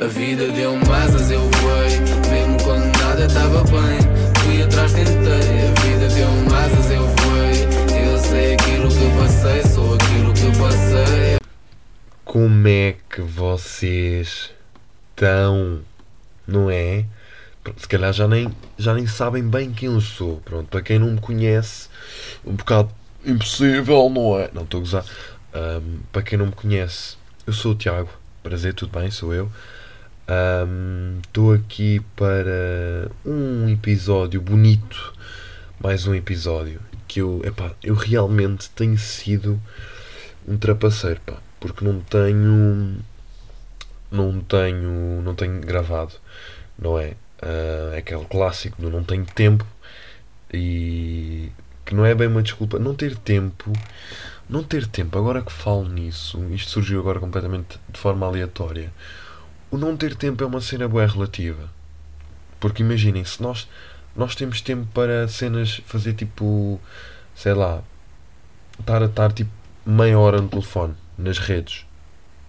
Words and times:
A 0.00 0.06
vida 0.06 0.46
deu-me 0.52 0.88
asas, 0.92 1.28
eu 1.28 1.40
voei. 1.40 1.98
Mesmo 2.30 2.56
quando 2.62 2.84
nada 2.98 3.26
estava 3.26 3.64
bem, 3.64 3.98
fui 4.44 4.62
atrás, 4.62 4.92
tentei. 4.92 5.12
A 5.12 5.80
vida 5.80 6.08
deu-me 6.14 6.54
asas, 6.54 6.90
eu 6.92 7.04
voei. 7.04 8.06
Eu 8.06 8.18
sei 8.18 8.54
aquilo 8.54 8.88
que 8.88 9.18
passei, 9.18 9.62
sou 9.64 9.94
aquilo 9.94 10.32
que 10.34 10.56
passei. 10.56 11.38
Como 12.24 12.68
é 12.68 12.94
que 13.10 13.22
vocês 13.22 14.52
estão? 15.10 15.80
Não 16.46 16.70
é? 16.70 17.04
Se 17.76 17.88
calhar 17.88 18.12
já 18.12 18.28
nem, 18.28 18.54
já 18.78 18.94
nem 18.94 19.06
sabem 19.08 19.42
bem 19.42 19.72
quem 19.72 19.92
eu 19.92 20.00
sou. 20.00 20.36
Pronto, 20.44 20.68
para 20.68 20.80
quem 20.80 21.00
não 21.00 21.10
me 21.10 21.20
conhece, 21.20 21.88
um 22.46 22.54
bocado 22.54 22.88
impossível, 23.26 24.08
não 24.08 24.38
é? 24.38 24.48
Não 24.54 24.62
estou 24.62 24.78
a 24.78 24.80
gozar. 24.80 25.04
Um, 25.52 25.98
para 26.12 26.22
quem 26.22 26.38
não 26.38 26.46
me 26.46 26.52
conhece, 26.52 27.16
eu 27.44 27.52
sou 27.52 27.72
o 27.72 27.74
Tiago. 27.74 28.10
Prazer, 28.44 28.74
tudo 28.74 28.96
bem? 28.96 29.10
Sou 29.10 29.34
eu. 29.34 29.50
Estou 30.28 31.52
um, 31.52 31.54
aqui 31.54 32.00
para 32.14 33.10
um 33.24 33.66
episódio 33.66 34.42
bonito. 34.42 35.14
Mais 35.80 36.06
um 36.06 36.14
episódio 36.14 36.82
que 37.06 37.20
eu, 37.20 37.40
epá, 37.42 37.72
eu 37.82 37.94
realmente 37.94 38.68
tenho 38.70 38.98
sido 38.98 39.58
um 40.46 40.58
trapaceiro, 40.58 41.18
pá, 41.24 41.38
porque 41.58 41.82
não 41.82 42.00
tenho 42.00 42.98
não 44.12 44.40
tenho 44.40 45.22
não 45.22 45.34
tenho 45.34 45.62
gravado, 45.62 46.12
não 46.78 46.98
é? 46.98 47.14
Uh, 47.42 47.94
é 47.94 47.98
aquele 47.98 48.26
clássico 48.26 48.82
do 48.82 48.90
não 48.90 49.02
tenho 49.02 49.24
tempo 49.24 49.66
e 50.52 51.50
que 51.86 51.94
não 51.94 52.04
é 52.04 52.14
bem 52.14 52.28
uma 52.28 52.42
desculpa. 52.42 52.78
Não 52.78 52.94
ter 52.94 53.16
tempo, 53.16 53.72
não 54.46 54.62
ter 54.62 54.86
tempo, 54.86 55.18
agora 55.18 55.40
que 55.40 55.52
falo 55.52 55.88
nisso, 55.88 56.38
isto 56.52 56.70
surgiu 56.70 57.00
agora 57.00 57.18
completamente 57.18 57.80
de 57.88 57.98
forma 57.98 58.26
aleatória. 58.26 58.92
O 59.70 59.76
não 59.76 59.96
ter 59.96 60.14
tempo 60.14 60.42
é 60.42 60.46
uma 60.46 60.60
cena 60.60 60.88
boa 60.88 61.06
relativa. 61.06 61.68
Porque 62.58 62.82
imaginem, 62.82 63.24
se 63.24 63.42
nós, 63.42 63.68
nós 64.16 64.34
temos 64.34 64.60
tempo 64.60 64.86
para 64.94 65.28
cenas, 65.28 65.80
fazer 65.84 66.14
tipo, 66.14 66.80
sei 67.34 67.54
lá, 67.54 67.82
estar 68.80 69.02
a 69.02 69.06
estar 69.06 69.32
tipo 69.32 69.50
meia 69.84 70.18
hora 70.18 70.40
no 70.40 70.48
telefone, 70.48 70.94
nas 71.16 71.38
redes. 71.38 71.86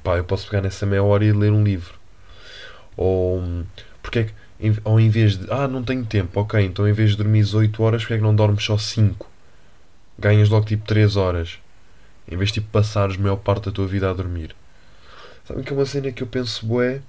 Pá, 0.03 0.17
eu 0.17 0.23
posso 0.23 0.47
pegar 0.47 0.61
nessa 0.61 0.85
meia 0.85 1.03
hora 1.03 1.25
e 1.25 1.31
ler 1.31 1.52
um 1.52 1.63
livro. 1.63 1.94
Ou, 2.95 3.66
porque 4.01 4.19
é 4.19 4.23
que 4.25 4.33
ao 4.83 4.99
invés 4.99 5.38
de, 5.38 5.51
ah, 5.51 5.67
não 5.67 5.83
tenho 5.83 6.05
tempo, 6.05 6.39
ok, 6.39 6.63
então 6.66 6.88
em 6.88 6.91
vez 6.91 7.11
de 7.11 7.17
dormir 7.17 7.45
8 7.53 7.81
horas, 7.81 8.01
porque 8.01 8.16
é 8.16 8.17
que 8.17 8.23
não 8.23 8.35
dormes 8.35 8.63
só 8.63 8.77
5? 8.77 9.29
Ganhas 10.17 10.49
logo 10.49 10.66
tipo 10.66 10.85
3 10.85 11.16
horas. 11.16 11.59
Em 12.29 12.35
vez 12.35 12.49
de 12.49 12.55
tipo, 12.55 12.67
passares 12.72 13.16
a 13.16 13.19
maior 13.19 13.38
parte 13.38 13.66
da 13.66 13.72
tua 13.72 13.88
vida 13.88 14.09
a 14.09 14.13
dormir. 14.13 14.53
Sabem 15.50 15.64
que 15.64 15.73
é 15.73 15.75
uma 15.75 15.86
cena 15.88 16.11
que 16.11 16.22
eu 16.22 16.28
penso, 16.28 16.64
bué, 16.64 17.02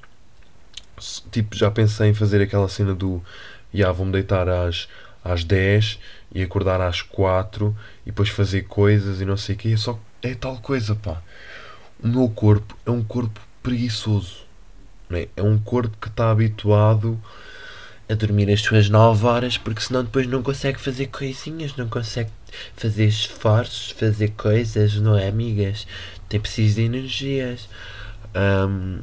tipo, 1.30 1.54
já 1.54 1.70
pensei 1.70 2.08
em 2.08 2.14
fazer 2.14 2.40
aquela 2.40 2.70
cena 2.70 2.94
do, 2.94 3.22
já, 3.72 3.92
vou-me 3.92 4.12
deitar 4.12 4.48
às, 4.48 4.88
às 5.22 5.44
10 5.44 5.98
e 6.34 6.42
acordar 6.42 6.80
às 6.80 7.02
4 7.02 7.76
e 8.00 8.06
depois 8.06 8.30
fazer 8.30 8.62
coisas 8.62 9.20
e 9.20 9.26
não 9.26 9.36
sei 9.36 9.54
o 9.54 9.58
quê. 9.58 9.76
Só 9.76 10.00
é 10.22 10.34
tal 10.34 10.56
coisa, 10.56 10.94
pá. 10.94 11.20
O 12.02 12.08
meu 12.08 12.30
corpo 12.30 12.74
é 12.86 12.90
um 12.90 13.04
corpo 13.04 13.38
preguiçoso. 13.62 14.48
É? 15.10 15.28
é 15.36 15.42
um 15.42 15.58
corpo 15.58 15.94
que 16.00 16.08
está 16.08 16.30
habituado 16.30 17.22
a 18.08 18.14
dormir 18.14 18.50
as 18.50 18.62
suas 18.62 18.88
9 18.88 19.26
horas, 19.26 19.58
porque 19.58 19.82
senão 19.82 20.02
depois 20.02 20.26
não 20.26 20.42
consegue 20.42 20.80
fazer 20.80 21.08
coisinhas, 21.08 21.76
não 21.76 21.90
consegue 21.90 22.30
fazer 22.74 23.04
esforços, 23.04 23.90
fazer 23.90 24.30
coisas, 24.30 24.94
não 24.94 25.18
é, 25.18 25.28
amigas? 25.28 25.86
Tem 26.26 26.40
preciso 26.40 26.76
de 26.76 26.82
energias. 26.84 27.68
Um, 28.34 29.00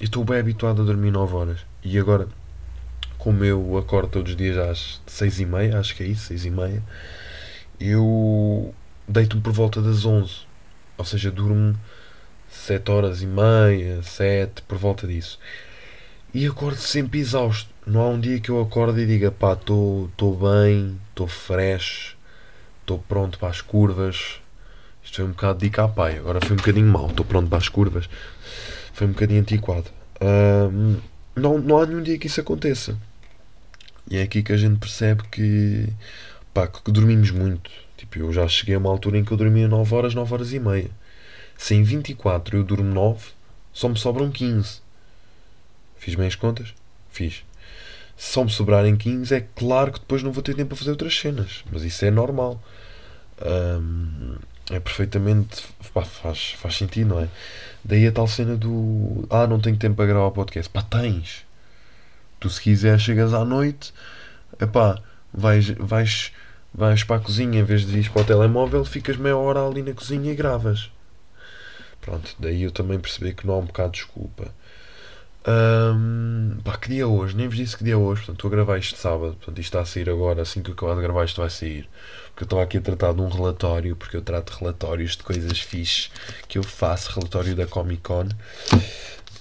eu 0.00 0.04
estou 0.04 0.24
bem 0.24 0.38
habituado 0.38 0.82
a 0.82 0.84
dormir 0.84 1.10
9 1.10 1.34
horas. 1.34 1.60
E 1.82 1.98
agora, 1.98 2.28
como 3.18 3.44
eu 3.44 3.76
acordo 3.76 4.08
todos 4.08 4.32
os 4.32 4.36
dias 4.36 4.56
às 4.56 5.00
6 5.06 5.40
e 5.40 5.46
meia, 5.46 5.78
acho 5.78 5.94
que 5.94 6.02
é 6.02 6.06
isso, 6.06 6.26
6 6.26 6.46
e 6.46 6.50
meia, 6.50 6.82
eu 7.78 8.74
deito-me 9.06 9.42
por 9.42 9.52
volta 9.52 9.82
das 9.82 10.04
11. 10.04 10.32
Ou 10.96 11.04
seja, 11.04 11.30
durmo 11.30 11.78
7 12.50 12.90
horas 12.90 13.22
e 13.22 13.26
meia, 13.26 14.02
7, 14.02 14.62
por 14.62 14.78
volta 14.78 15.06
disso. 15.06 15.38
E 16.32 16.46
acordo 16.46 16.78
sempre 16.78 17.18
exausto. 17.18 17.68
Não 17.86 18.00
há 18.00 18.08
um 18.08 18.20
dia 18.20 18.38
que 18.40 18.50
eu 18.50 18.60
acorde 18.60 19.00
e 19.00 19.06
diga 19.06 19.30
pá, 19.32 19.52
estou 19.52 20.08
bem, 20.16 20.98
estou 21.08 21.26
fresh, 21.26 22.16
estou 22.80 22.98
pronto 23.00 23.38
para 23.38 23.48
as 23.48 23.60
curvas. 23.60 24.39
Isto 25.10 25.16
foi 25.16 25.24
um 25.24 25.30
bocado 25.30 25.58
de 25.58 25.66
dica 25.66 25.82
à 25.82 25.88
pai, 25.88 26.18
agora 26.18 26.38
foi 26.40 26.52
um 26.52 26.56
bocadinho 26.56 26.86
mal, 26.86 27.08
estou 27.08 27.26
pronto 27.26 27.48
para 27.48 27.58
as 27.58 27.68
curvas. 27.68 28.08
Foi 28.92 29.08
um 29.08 29.10
bocadinho 29.10 29.40
antiquado. 29.40 29.90
Um, 30.22 31.00
não, 31.34 31.58
não 31.58 31.78
há 31.78 31.86
nenhum 31.86 32.00
dia 32.00 32.16
que 32.16 32.28
isso 32.28 32.40
aconteça. 32.40 32.96
E 34.08 34.18
é 34.18 34.22
aqui 34.22 34.40
que 34.40 34.52
a 34.52 34.56
gente 34.56 34.78
percebe 34.78 35.24
que, 35.28 35.88
pá, 36.54 36.68
que 36.68 36.92
dormimos 36.92 37.32
muito. 37.32 37.72
Tipo, 37.96 38.20
eu 38.20 38.32
já 38.32 38.46
cheguei 38.46 38.76
a 38.76 38.78
uma 38.78 38.88
altura 38.88 39.18
em 39.18 39.24
que 39.24 39.32
eu 39.32 39.36
dormia 39.36 39.66
9 39.66 39.92
horas, 39.96 40.14
9 40.14 40.32
horas 40.32 40.52
e 40.52 40.60
meia. 40.60 40.92
Se 41.58 41.74
em 41.74 41.82
24 41.82 42.58
eu 42.58 42.62
durmo 42.62 42.94
9, 42.94 43.30
só 43.72 43.88
me 43.88 43.98
sobram 43.98 44.30
15. 44.30 44.80
Fiz 45.98 46.14
bem 46.14 46.28
as 46.28 46.36
contas? 46.36 46.72
Fiz. 47.10 47.42
Se 48.16 48.32
só 48.32 48.44
me 48.44 48.50
sobrarem 48.50 48.96
15, 48.96 49.34
é 49.34 49.40
claro 49.56 49.90
que 49.90 49.98
depois 49.98 50.22
não 50.22 50.30
vou 50.30 50.40
ter 50.40 50.54
tempo 50.54 50.68
para 50.68 50.78
fazer 50.78 50.92
outras 50.92 51.18
cenas. 51.18 51.64
Mas 51.72 51.82
isso 51.82 52.04
é 52.04 52.12
normal. 52.12 52.62
É 54.70 54.80
perfeitamente. 54.80 55.64
Pá, 55.92 56.02
faz, 56.02 56.52
faz 56.52 56.76
sentido, 56.76 57.14
não 57.14 57.20
é? 57.20 57.28
Daí 57.84 58.06
a 58.06 58.12
tal 58.12 58.26
cena 58.26 58.56
do. 58.56 59.26
Ah, 59.28 59.46
não 59.46 59.60
tenho 59.60 59.76
tempo 59.76 59.96
para 59.96 60.06
gravar 60.06 60.30
podcast. 60.30 60.70
Pá, 60.70 60.82
tens. 60.82 61.44
Tu, 62.38 62.48
se 62.48 62.60
quiser, 62.60 62.98
chegas 62.98 63.34
à 63.34 63.44
noite. 63.44 63.92
Epá, 64.60 65.00
vais, 65.32 65.70
vais, 65.70 66.32
vais 66.72 67.04
para 67.04 67.16
a 67.16 67.20
cozinha 67.20 67.60
em 67.60 67.64
vez 67.64 67.86
de 67.86 67.98
ir 67.98 68.10
para 68.10 68.22
o 68.22 68.24
telemóvel, 68.24 68.84
ficas 68.84 69.16
meia 69.16 69.36
hora 69.36 69.66
ali 69.66 69.82
na 69.82 69.92
cozinha 69.92 70.32
e 70.32 70.34
gravas. 70.34 70.90
Pronto, 72.00 72.34
daí 72.38 72.62
eu 72.62 72.70
também 72.70 72.98
percebi 72.98 73.34
que 73.34 73.46
não 73.46 73.54
há 73.54 73.58
um 73.58 73.66
bocado 73.66 73.92
de 73.92 73.98
desculpa. 73.98 74.54
Um, 75.46 76.58
pá, 76.62 76.76
que 76.76 76.90
dia 76.90 77.02
é 77.02 77.06
hoje? 77.06 77.34
Nem 77.34 77.48
vos 77.48 77.56
disse 77.56 77.76
que 77.76 77.84
dia 77.84 77.94
é 77.94 77.96
hoje. 77.96 78.20
Portanto, 78.20 78.36
estou 78.36 78.48
a 78.48 78.50
gravar 78.50 78.78
isto 78.78 78.98
sábado. 78.98 79.34
Portanto, 79.36 79.58
isto 79.58 79.68
está 79.68 79.80
a 79.80 79.84
sair 79.84 80.10
agora. 80.10 80.42
Assim 80.42 80.62
que 80.62 80.70
eu 80.70 80.74
acabar 80.74 80.94
de 80.96 81.02
gravar, 81.02 81.24
isto 81.24 81.40
vai 81.40 81.50
sair. 81.50 81.88
Porque 82.28 82.44
eu 82.44 82.46
estava 82.46 82.62
aqui 82.62 82.78
a 82.78 82.80
tratar 82.80 83.12
de 83.12 83.20
um 83.20 83.28
relatório. 83.28 83.96
Porque 83.96 84.16
eu 84.16 84.22
trato 84.22 84.50
relatórios 84.58 85.16
de 85.16 85.22
coisas 85.22 85.58
fixe 85.60 86.10
que 86.46 86.58
eu 86.58 86.62
faço. 86.62 87.12
Relatório 87.18 87.54
da 87.56 87.66
Comic 87.66 88.02
Con. 88.02 88.28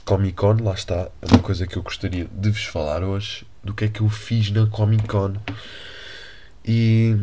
Comic 0.06 0.34
Con, 0.34 0.58
lá 0.64 0.74
está. 0.74 1.10
É 1.22 1.26
uma 1.32 1.40
coisa 1.40 1.68
que 1.68 1.78
eu 1.78 1.84
gostaria 1.84 2.28
de 2.32 2.50
vos 2.50 2.64
falar 2.64 3.04
hoje. 3.04 3.46
Do 3.64 3.74
que 3.74 3.86
é 3.86 3.88
que 3.90 4.02
eu 4.02 4.10
fiz 4.10 4.52
na 4.52 4.68
Comic 4.68 5.08
Con. 5.08 5.34
E 6.66 7.16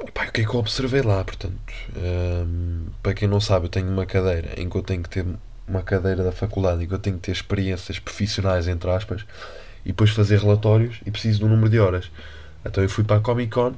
o 0.00 0.32
que 0.32 0.40
é 0.40 0.44
que 0.44 0.54
eu 0.54 0.60
observei 0.60 1.02
lá? 1.02 1.22
Portanto, 1.24 1.72
um, 1.96 2.86
para 3.02 3.14
quem 3.14 3.28
não 3.28 3.40
sabe, 3.40 3.66
eu 3.66 3.70
tenho 3.70 3.88
uma 3.88 4.06
cadeira 4.06 4.60
em 4.60 4.68
que 4.68 4.76
eu 4.76 4.82
tenho 4.82 5.02
que 5.02 5.08
ter 5.08 5.26
uma 5.72 5.82
cadeira 5.82 6.22
da 6.22 6.32
faculdade 6.32 6.84
em 6.84 6.86
que 6.86 6.92
eu 6.92 6.98
tenho 6.98 7.16
que 7.16 7.22
ter 7.22 7.32
experiências 7.32 7.98
profissionais, 7.98 8.68
entre 8.68 8.90
aspas, 8.90 9.24
e 9.84 9.88
depois 9.88 10.10
fazer 10.10 10.38
relatórios 10.38 11.00
e 11.06 11.10
preciso 11.10 11.40
de 11.40 11.44
um 11.46 11.48
número 11.48 11.70
de 11.70 11.80
horas. 11.80 12.10
Então 12.64 12.82
eu 12.82 12.90
fui 12.90 13.02
para 13.02 13.16
a 13.16 13.20
Comic 13.20 13.50
Con, 13.50 13.74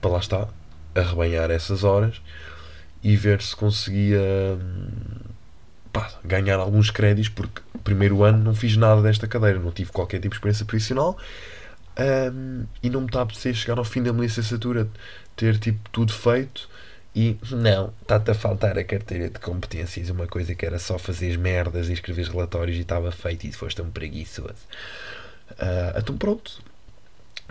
para 0.00 0.10
lá 0.10 0.18
estar, 0.18 0.48
arrebanhar 0.94 1.50
essas 1.50 1.84
horas 1.84 2.20
e 3.02 3.14
ver 3.16 3.42
se 3.42 3.54
conseguia 3.54 4.20
hum, 4.58 4.88
pá, 5.92 6.10
ganhar 6.24 6.58
alguns 6.58 6.90
créditos, 6.90 7.28
porque 7.28 7.60
primeiro 7.84 8.24
ano 8.24 8.42
não 8.42 8.54
fiz 8.54 8.76
nada 8.76 9.02
desta 9.02 9.28
cadeira, 9.28 9.58
não 9.58 9.70
tive 9.70 9.92
qualquer 9.92 10.16
tipo 10.18 10.30
de 10.30 10.36
experiência 10.36 10.64
profissional 10.64 11.18
um, 12.32 12.64
e 12.82 12.88
não 12.88 13.02
me 13.02 13.06
está 13.06 13.20
a 13.20 13.22
apetecer 13.22 13.54
chegar 13.54 13.78
ao 13.78 13.84
fim 13.84 14.02
da 14.02 14.12
minha 14.12 14.24
licenciatura, 14.24 14.88
ter 15.36 15.58
tipo 15.58 15.90
tudo 15.90 16.12
feito 16.12 16.68
e 17.14 17.38
não, 17.50 17.92
está-te 18.02 18.32
a 18.32 18.34
faltar 18.34 18.76
a 18.76 18.82
carteira 18.82 19.30
de 19.30 19.38
competências, 19.38 20.10
uma 20.10 20.26
coisa 20.26 20.54
que 20.54 20.66
era 20.66 20.78
só 20.78 20.98
fazer 20.98 21.30
as 21.30 21.36
merdas 21.36 21.88
e 21.88 21.92
escrever 21.92 22.26
relatórios 22.26 22.76
e 22.76 22.80
estava 22.80 23.12
feito 23.12 23.46
e 23.46 23.52
foste 23.52 23.80
um 23.80 23.90
preguiçoso. 23.90 24.54
Uh, 25.52 25.96
então 25.96 26.16
pronto, 26.16 26.60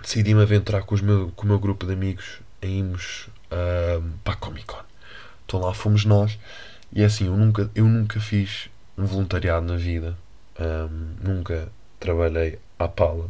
decidi-me 0.01 0.41
aventurar 0.41 0.83
com, 0.83 0.95
os 0.95 1.01
meu, 1.01 1.31
com 1.35 1.45
o 1.45 1.47
meu 1.47 1.59
grupo 1.59 1.85
de 1.85 1.93
amigos 1.93 2.41
em 2.61 2.79
irmos 2.79 3.29
uh, 3.51 4.03
para 4.23 4.33
a 4.33 4.37
Comic 4.37 4.65
Con. 4.65 4.83
Então 5.45 5.61
lá 5.61 5.73
fomos 5.73 6.03
nós 6.03 6.37
e 6.91 7.01
é 7.01 7.05
assim, 7.05 7.27
eu 7.27 7.37
nunca, 7.37 7.69
eu 7.73 7.85
nunca 7.85 8.19
fiz 8.19 8.69
um 8.97 9.05
voluntariado 9.05 9.65
na 9.65 9.77
vida, 9.77 10.17
um, 10.59 11.27
nunca 11.27 11.69
trabalhei 11.99 12.59
à 12.77 12.87
pala. 12.87 13.29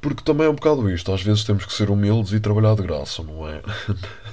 Porque 0.00 0.22
também 0.22 0.46
é 0.46 0.50
um 0.50 0.54
bocado 0.54 0.88
isto. 0.90 1.12
Às 1.12 1.22
vezes 1.22 1.44
temos 1.44 1.64
que 1.64 1.72
ser 1.72 1.90
humildes 1.90 2.32
e 2.32 2.40
trabalhar 2.40 2.74
de 2.76 2.82
graça, 2.82 3.22
não 3.22 3.48
é? 3.48 3.60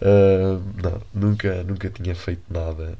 uh, 0.00 0.62
não, 0.82 1.02
nunca, 1.12 1.62
nunca 1.64 1.90
tinha 1.90 2.14
feito 2.14 2.42
nada 2.50 2.98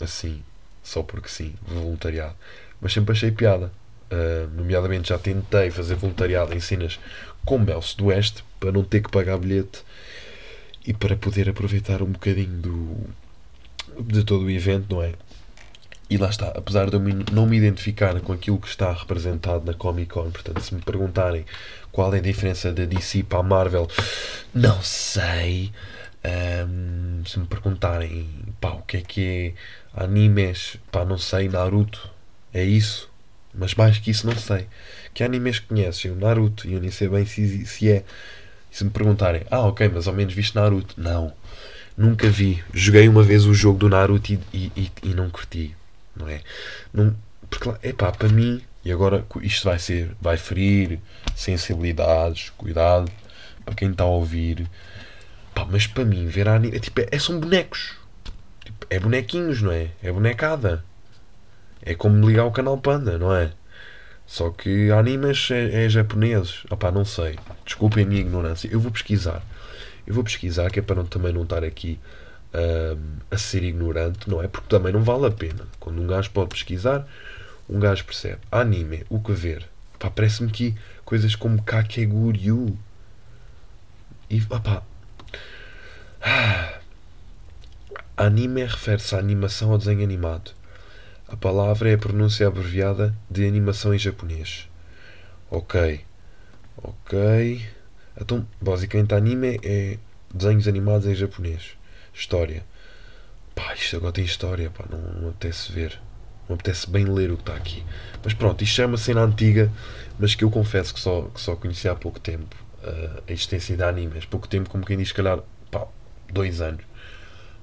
assim, 0.00 0.42
só 0.82 1.02
porque 1.02 1.28
sim, 1.28 1.54
voluntariado. 1.66 2.34
Mas 2.80 2.92
sempre 2.92 3.12
achei 3.12 3.30
piada. 3.30 3.72
Uh, 4.10 4.48
nomeadamente 4.54 5.08
já 5.08 5.18
tentei 5.18 5.70
fazer 5.70 5.94
voluntariado 5.94 6.54
em 6.54 6.60
cenas 6.60 7.00
com 7.44 7.64
Bel 7.64 7.82
Sudoeste 7.82 8.44
para 8.60 8.70
não 8.70 8.84
ter 8.84 9.02
que 9.02 9.10
pagar 9.10 9.38
bilhete 9.38 9.82
e 10.86 10.92
para 10.92 11.16
poder 11.16 11.48
aproveitar 11.48 12.02
um 12.02 12.12
bocadinho 12.12 12.58
do, 12.60 12.96
de 14.02 14.24
todo 14.24 14.44
o 14.44 14.50
evento, 14.50 14.94
não 14.94 15.02
é? 15.02 15.12
E 16.08 16.16
lá 16.18 16.28
está, 16.28 16.48
apesar 16.48 16.90
de 16.90 16.96
eu 16.96 17.02
não 17.32 17.46
me 17.46 17.56
identificar 17.56 18.18
com 18.20 18.32
aquilo 18.32 18.58
que 18.58 18.68
está 18.68 18.92
representado 18.92 19.64
na 19.64 19.72
Comic 19.72 20.12
Con, 20.12 20.30
portanto, 20.30 20.60
se 20.60 20.74
me 20.74 20.82
perguntarem 20.82 21.44
qual 21.90 22.14
é 22.14 22.18
a 22.18 22.22
diferença 22.22 22.72
da 22.72 22.84
DC 22.84 23.22
para 23.22 23.38
a 23.38 23.42
Marvel, 23.42 23.88
não 24.54 24.82
sei. 24.82 25.72
Um, 26.26 27.22
se 27.26 27.38
me 27.38 27.46
perguntarem 27.46 28.26
pá, 28.60 28.70
o 28.70 28.82
que 28.82 28.96
é 28.96 29.00
que 29.02 29.54
é 29.94 30.02
animes, 30.02 30.76
pá, 30.90 31.04
não 31.04 31.18
sei, 31.18 31.48
Naruto, 31.48 32.10
é 32.52 32.64
isso, 32.64 33.10
mas 33.54 33.74
mais 33.74 33.98
que 33.98 34.10
isso 34.10 34.26
não 34.26 34.36
sei. 34.36 34.66
Que 35.12 35.22
animes 35.22 35.58
conheces? 35.58 36.04
O 36.10 36.14
Naruto, 36.14 36.66
e 36.66 36.74
eu 36.74 36.80
nem 36.80 36.90
sei 36.90 37.08
bem 37.08 37.24
se, 37.24 37.64
se 37.66 37.90
é. 37.90 38.04
E 38.72 38.76
se 38.76 38.84
me 38.84 38.90
perguntarem, 38.90 39.42
ah, 39.50 39.60
ok, 39.60 39.88
mas 39.92 40.08
ao 40.08 40.14
menos 40.14 40.34
viste 40.34 40.54
Naruto? 40.54 40.94
Não, 40.98 41.32
nunca 41.96 42.28
vi. 42.28 42.62
Joguei 42.72 43.08
uma 43.08 43.22
vez 43.22 43.46
o 43.46 43.54
jogo 43.54 43.78
do 43.78 43.88
Naruto 43.88 44.32
e, 44.32 44.40
e, 44.52 44.72
e, 44.76 44.90
e 45.04 45.08
não 45.14 45.30
curti, 45.30 45.74
não 46.16 46.28
é? 46.28 46.40
Não, 46.92 47.14
porque, 47.50 47.70
é 47.82 47.92
pá, 47.92 48.12
para 48.12 48.28
mim, 48.28 48.62
e 48.84 48.92
agora 48.92 49.24
isto 49.42 49.64
vai 49.64 49.78
ser, 49.78 50.14
vai 50.20 50.36
ferir 50.36 51.00
sensibilidades, 51.34 52.50
cuidado, 52.50 53.10
para 53.64 53.74
quem 53.74 53.90
está 53.90 54.04
a 54.04 54.08
ouvir 54.08 54.68
Pá, 55.54 55.66
mas 55.70 55.86
para 55.86 56.04
mim, 56.04 56.26
ver 56.26 56.48
anime. 56.48 56.76
É, 56.76 56.80
tipo, 56.80 57.00
é, 57.00 57.18
são 57.18 57.38
bonecos. 57.38 57.96
Tipo, 58.64 58.86
é 58.90 58.98
bonequinhos, 58.98 59.62
não 59.62 59.70
é? 59.70 59.90
É 60.02 60.10
bonecada. 60.10 60.84
É 61.80 61.94
como 61.94 62.28
ligar 62.28 62.44
o 62.44 62.50
canal 62.50 62.76
Panda, 62.78 63.16
não 63.18 63.34
é? 63.34 63.52
Só 64.26 64.50
que 64.50 64.90
animes 64.90 65.50
é, 65.50 65.84
é 65.84 65.88
japoneses. 65.88 66.64
Opá, 66.70 66.90
não 66.90 67.04
sei. 67.04 67.38
Desculpem 67.64 68.04
a 68.04 68.06
minha 68.06 68.20
ignorância. 68.20 68.68
Eu 68.70 68.80
vou 68.80 68.90
pesquisar. 68.90 69.42
Eu 70.06 70.14
vou 70.14 70.24
pesquisar, 70.24 70.70
que 70.70 70.80
é 70.80 70.82
para 70.82 70.96
não, 70.96 71.04
também 71.04 71.32
não 71.32 71.44
estar 71.44 71.62
aqui 71.62 72.00
a 73.30 73.36
ser 73.38 73.62
ignorante, 73.64 74.28
não 74.28 74.42
é? 74.42 74.48
Porque 74.48 74.68
também 74.68 74.92
não 74.92 75.02
vale 75.02 75.26
a 75.26 75.30
pena. 75.30 75.66
Quando 75.80 76.00
um 76.00 76.06
gajo 76.06 76.30
pode 76.30 76.50
pesquisar, 76.50 77.06
um 77.68 77.78
gajo 77.80 78.04
percebe. 78.04 78.38
Anime, 78.50 79.04
o 79.08 79.20
que 79.20 79.32
ver? 79.32 79.68
Pá, 79.98 80.10
parece-me 80.10 80.50
que 80.50 80.74
coisas 81.04 81.34
como 81.34 81.62
Kakeguryu. 81.62 82.76
E, 84.30 84.42
opá, 84.48 84.82
Anime 88.16 88.64
refere-se 88.64 89.14
à 89.14 89.18
animação 89.18 89.70
ou 89.70 89.78
desenho 89.78 90.02
animado. 90.02 90.52
A 91.26 91.36
palavra 91.36 91.90
é 91.90 91.94
a 91.94 91.98
pronúncia 91.98 92.46
abreviada 92.46 93.14
de 93.28 93.46
animação 93.46 93.92
em 93.92 93.98
japonês. 93.98 94.68
Ok. 95.50 96.04
Ok. 96.76 97.66
Então, 98.20 98.46
basicamente, 98.60 99.14
anime 99.14 99.58
é 99.64 99.98
desenhos 100.32 100.68
animados 100.68 101.06
em 101.06 101.14
japonês. 101.14 101.76
História. 102.14 102.64
Pá, 103.54 103.74
isto 103.74 103.96
agora 103.96 104.12
tem 104.12 104.24
história, 104.24 104.70
pá, 104.70 104.84
não, 104.90 104.98
não 105.20 105.28
apetece 105.30 105.72
ver. 105.72 106.00
Não 106.48 106.54
apetece 106.54 106.88
bem 106.88 107.04
ler 107.04 107.30
o 107.30 107.36
que 107.36 107.42
está 107.42 107.54
aqui. 107.54 107.84
Mas 108.22 108.34
pronto, 108.34 108.62
isto 108.62 108.80
é 108.80 108.86
uma 108.86 108.96
cena 108.96 109.22
antiga, 109.22 109.70
mas 110.18 110.34
que 110.34 110.44
eu 110.44 110.50
confesso 110.50 110.92
que 110.92 111.00
só, 111.00 111.22
que 111.22 111.40
só 111.40 111.56
conheci 111.56 111.88
há 111.88 111.94
pouco 111.94 112.20
tempo 112.20 112.54
uh, 112.82 113.22
a 113.26 113.32
existência 113.32 113.76
de 113.76 113.82
animes. 113.82 114.24
Pouco 114.24 114.46
tempo, 114.46 114.70
como 114.70 114.84
quem 114.84 114.96
diz, 114.96 115.08
se 115.08 115.14
calhar, 115.14 115.40
pá, 115.70 115.86
dois 116.32 116.60
anos. 116.60 116.84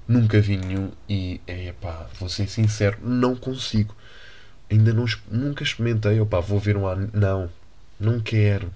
Nunca 0.07 0.41
vi 0.41 0.57
nenhum 0.57 0.91
e, 1.07 1.39
é 1.47 1.73
pá, 1.79 2.07
vou 2.19 2.27
ser 2.27 2.47
sincero, 2.47 2.97
não 3.01 3.35
consigo. 3.35 3.95
Ainda 4.69 4.93
não, 4.93 5.05
nunca 5.29 5.63
experimentei, 5.63 6.19
opá, 6.19 6.39
vou 6.39 6.59
ver 6.59 6.75
um 6.75 6.87
ano. 6.87 7.09
Não, 7.13 7.49
não 7.99 8.19
quero. 8.19 8.73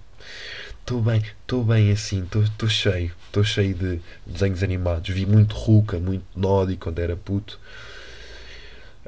Estou 0.85 1.01
bem, 1.01 1.19
estou 1.41 1.63
bem 1.63 1.91
assim, 1.91 2.23
estou 2.31 2.69
cheio, 2.69 3.11
estou 3.25 3.43
cheio 3.43 3.73
de 3.73 3.99
desenhos 4.23 4.61
animados. 4.61 5.09
Vi 5.09 5.25
muito 5.25 5.55
Ruka, 5.55 5.97
muito 5.97 6.23
Nodi 6.35 6.77
quando 6.77 6.99
era 6.99 7.15
puto. 7.15 7.59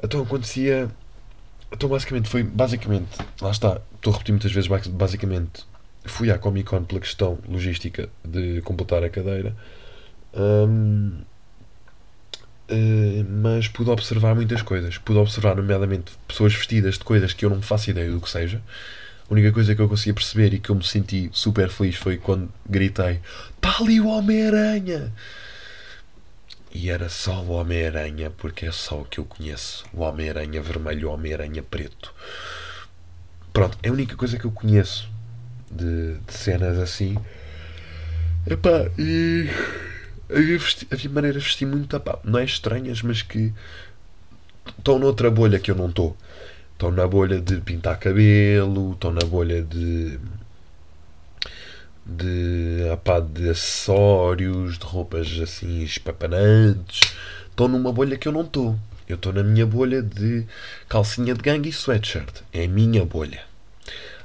Então 0.02 0.20
acontecia. 0.20 0.90
Então 1.70 1.88
basicamente 1.88 2.28
foi. 2.28 2.42
Basicamente, 2.42 3.16
lá 3.40 3.52
está, 3.52 3.80
estou 3.94 4.12
a 4.12 4.14
repetir 4.14 4.32
muitas 4.32 4.50
vezes, 4.50 4.68
basicamente 4.88 5.64
fui 6.04 6.32
à 6.32 6.38
Comic 6.38 6.68
Con 6.68 6.82
pela 6.82 7.00
questão 7.00 7.38
logística 7.48 8.08
de 8.24 8.60
completar 8.62 9.04
a 9.04 9.08
cadeira 9.08 9.54
uh, 10.34 11.24
mas 13.28 13.68
pude 13.68 13.88
observar 13.90 14.34
muitas 14.34 14.62
coisas. 14.62 14.98
Pude 14.98 15.18
observar, 15.20 15.54
nomeadamente, 15.54 16.10
pessoas 16.26 16.54
vestidas 16.54 16.98
de 16.98 17.04
coisas 17.04 17.32
que 17.32 17.44
eu 17.44 17.50
não 17.50 17.62
faço 17.62 17.88
ideia 17.90 18.10
do 18.10 18.20
que 18.20 18.28
seja. 18.28 18.60
A 19.28 19.34
única 19.34 19.52
coisa 19.52 19.74
que 19.74 19.80
eu 19.80 19.88
consegui 19.88 20.14
perceber 20.14 20.54
e 20.54 20.58
que 20.58 20.70
eu 20.70 20.74
me 20.74 20.84
senti 20.84 21.28
super 21.32 21.68
feliz 21.68 21.96
foi 21.96 22.16
quando 22.16 22.48
gritei: 22.68 23.20
Está 23.56 23.76
ali 23.78 24.00
o 24.00 24.08
Homem-Aranha! 24.08 25.12
E 26.72 26.90
era 26.90 27.08
só 27.08 27.42
o 27.42 27.50
Homem-Aranha, 27.50 28.30
porque 28.30 28.66
é 28.66 28.72
só 28.72 29.00
o 29.00 29.04
que 29.04 29.18
eu 29.18 29.24
conheço: 29.24 29.84
o 29.92 30.00
Homem-Aranha 30.00 30.62
vermelho 30.62 31.08
o 31.08 31.12
Homem-Aranha 31.12 31.62
preto. 31.62 32.14
Pronto, 33.52 33.76
é 33.82 33.88
a 33.88 33.92
única 33.92 34.16
coisa 34.16 34.38
que 34.38 34.44
eu 34.44 34.52
conheço 34.52 35.10
de, 35.70 36.14
de 36.18 36.32
cenas 36.32 36.78
assim. 36.78 37.18
Epá, 38.46 38.90
e 38.98 39.48
havia, 40.30 40.58
vesti, 40.58 40.86
havia 40.90 41.10
maneiras 41.10 41.42
de 41.42 41.48
vestir 41.48 41.66
muito, 41.66 41.98
pá, 42.00 42.18
não 42.24 42.38
é 42.38 42.44
estranhas, 42.44 43.02
mas 43.02 43.20
que 43.20 43.52
estão 44.78 44.98
noutra 44.98 45.30
bolha 45.30 45.58
que 45.58 45.70
eu 45.70 45.74
não 45.74 45.88
estou. 45.88 46.16
Estão 46.78 46.92
na 46.92 47.08
bolha 47.08 47.40
de 47.40 47.60
pintar 47.60 47.98
cabelo, 47.98 48.92
estão 48.92 49.10
na 49.10 49.26
bolha 49.26 49.62
de. 49.64 50.16
de. 52.06 52.88
Apá, 52.92 53.18
de 53.18 53.50
acessórios, 53.50 54.78
de 54.78 54.84
roupas 54.84 55.26
assim 55.42 55.82
espapanantes. 55.82 57.16
Estão 57.50 57.66
numa 57.66 57.92
bolha 57.92 58.16
que 58.16 58.28
eu 58.28 58.32
não 58.32 58.42
estou. 58.42 58.78
Eu 59.08 59.16
estou 59.16 59.32
na 59.32 59.42
minha 59.42 59.66
bolha 59.66 60.00
de 60.00 60.46
calcinha 60.88 61.34
de 61.34 61.42
gangue 61.42 61.68
e 61.68 61.72
sweatshirt. 61.72 62.42
É 62.52 62.66
a 62.66 62.68
minha 62.68 63.04
bolha. 63.04 63.42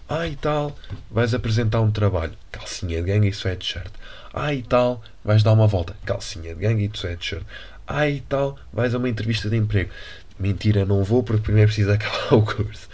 Ah, 0.08 0.28
e 0.28 0.36
tal, 0.36 0.78
vais 1.10 1.34
apresentar 1.34 1.82
um 1.82 1.90
trabalho. 1.90 2.34
Calcinha 2.52 3.02
de 3.02 3.08
gangue 3.08 3.30
e 3.30 3.34
sweatshirt. 3.34 3.92
Ah, 4.32 4.54
e 4.54 4.62
tal, 4.62 5.02
vais 5.26 5.42
dar 5.42 5.54
uma 5.54 5.66
volta. 5.66 5.96
Calcinha 6.06 6.54
de 6.54 6.62
gangue 6.62 6.86
e 6.86 6.96
sweatshirt. 6.96 7.44
Ah, 7.88 8.08
e 8.08 8.22
tal, 8.22 8.58
vais 8.72 8.96
a 8.96 8.98
uma 8.98 9.10
entrevista 9.10 9.50
de 9.50 9.58
emprego. 9.58 9.90
Mentira, 10.40 10.86
não 10.86 11.04
vou 11.04 11.24
porque 11.24 11.44
primeiro 11.44 11.68
preciso 11.68 11.92
acabar 11.92 12.34
o 12.34 12.42
curso. 12.42 12.88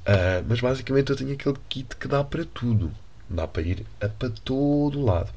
Uh, 0.00 0.44
mas 0.48 0.60
basicamente 0.60 1.10
eu 1.10 1.16
tenho 1.16 1.32
aquele 1.32 1.56
kit 1.68 1.96
que 1.96 2.08
dá 2.08 2.24
para 2.24 2.44
tudo. 2.44 2.90
Dá 3.28 3.46
para 3.46 3.62
ir 3.62 3.86
a, 4.00 4.08
para 4.08 4.30
todo 4.44 5.04
lado. 5.04 5.30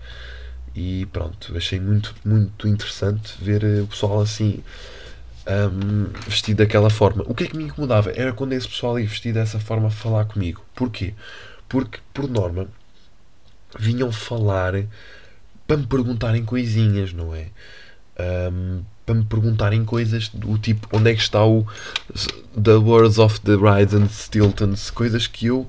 E 0.75 1.05
pronto, 1.07 1.55
achei 1.55 1.79
muito, 1.79 2.15
muito 2.25 2.67
interessante 2.67 3.35
ver 3.39 3.63
o 3.83 3.87
pessoal 3.87 4.21
assim 4.21 4.63
um, 5.47 6.05
vestido 6.27 6.57
daquela 6.57 6.89
forma. 6.89 7.23
O 7.27 7.35
que 7.35 7.43
é 7.43 7.47
que 7.47 7.57
me 7.57 7.65
incomodava 7.65 8.11
era 8.15 8.33
quando 8.33 8.53
esse 8.53 8.67
pessoal 8.67 8.99
ia 8.99 9.07
vestido 9.07 9.35
dessa 9.35 9.59
forma 9.59 9.89
falar 9.89 10.25
comigo. 10.25 10.63
Porquê? 10.73 11.13
Porque, 11.69 11.99
por 12.13 12.29
norma, 12.29 12.67
vinham 13.77 14.11
falar 14.11 14.73
para 15.67 15.77
me 15.77 15.87
perguntarem 15.87 16.43
coisinhas, 16.43 17.13
não 17.13 17.33
é? 17.35 17.47
Um, 18.19 18.83
para 19.05 19.15
me 19.15 19.25
perguntarem 19.25 19.83
coisas 19.83 20.29
do 20.29 20.57
tipo 20.57 20.87
onde 20.95 21.11
é 21.11 21.15
que 21.15 21.21
está 21.21 21.45
o 21.45 21.67
The 22.61 22.75
Words 22.75 23.17
of 23.17 23.41
the 23.41 23.55
Rides 23.55 23.93
and 23.93 24.07
Stiltons, 24.07 24.89
coisas 24.89 25.27
que 25.27 25.47
eu 25.47 25.67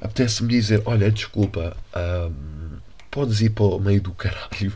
apetece-me 0.00 0.48
dizer, 0.48 0.82
olha, 0.84 1.10
desculpa, 1.10 1.76
um, 1.96 2.76
podes 3.10 3.40
ir 3.40 3.50
para 3.50 3.64
o 3.64 3.80
meio 3.80 4.00
do 4.00 4.12
caralho 4.12 4.72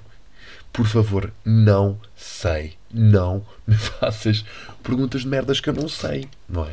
por 0.73 0.87
favor, 0.87 1.31
não 1.45 2.00
sei. 2.16 2.75
Não 2.90 3.45
me 3.66 3.76
faças 4.00 4.45
perguntas 4.83 5.21
de 5.23 5.28
merdas 5.28 5.61
que 5.61 5.69
eu 5.69 5.75
não 5.75 5.88
sei, 5.88 6.28
não 6.49 6.64
é? 6.64 6.73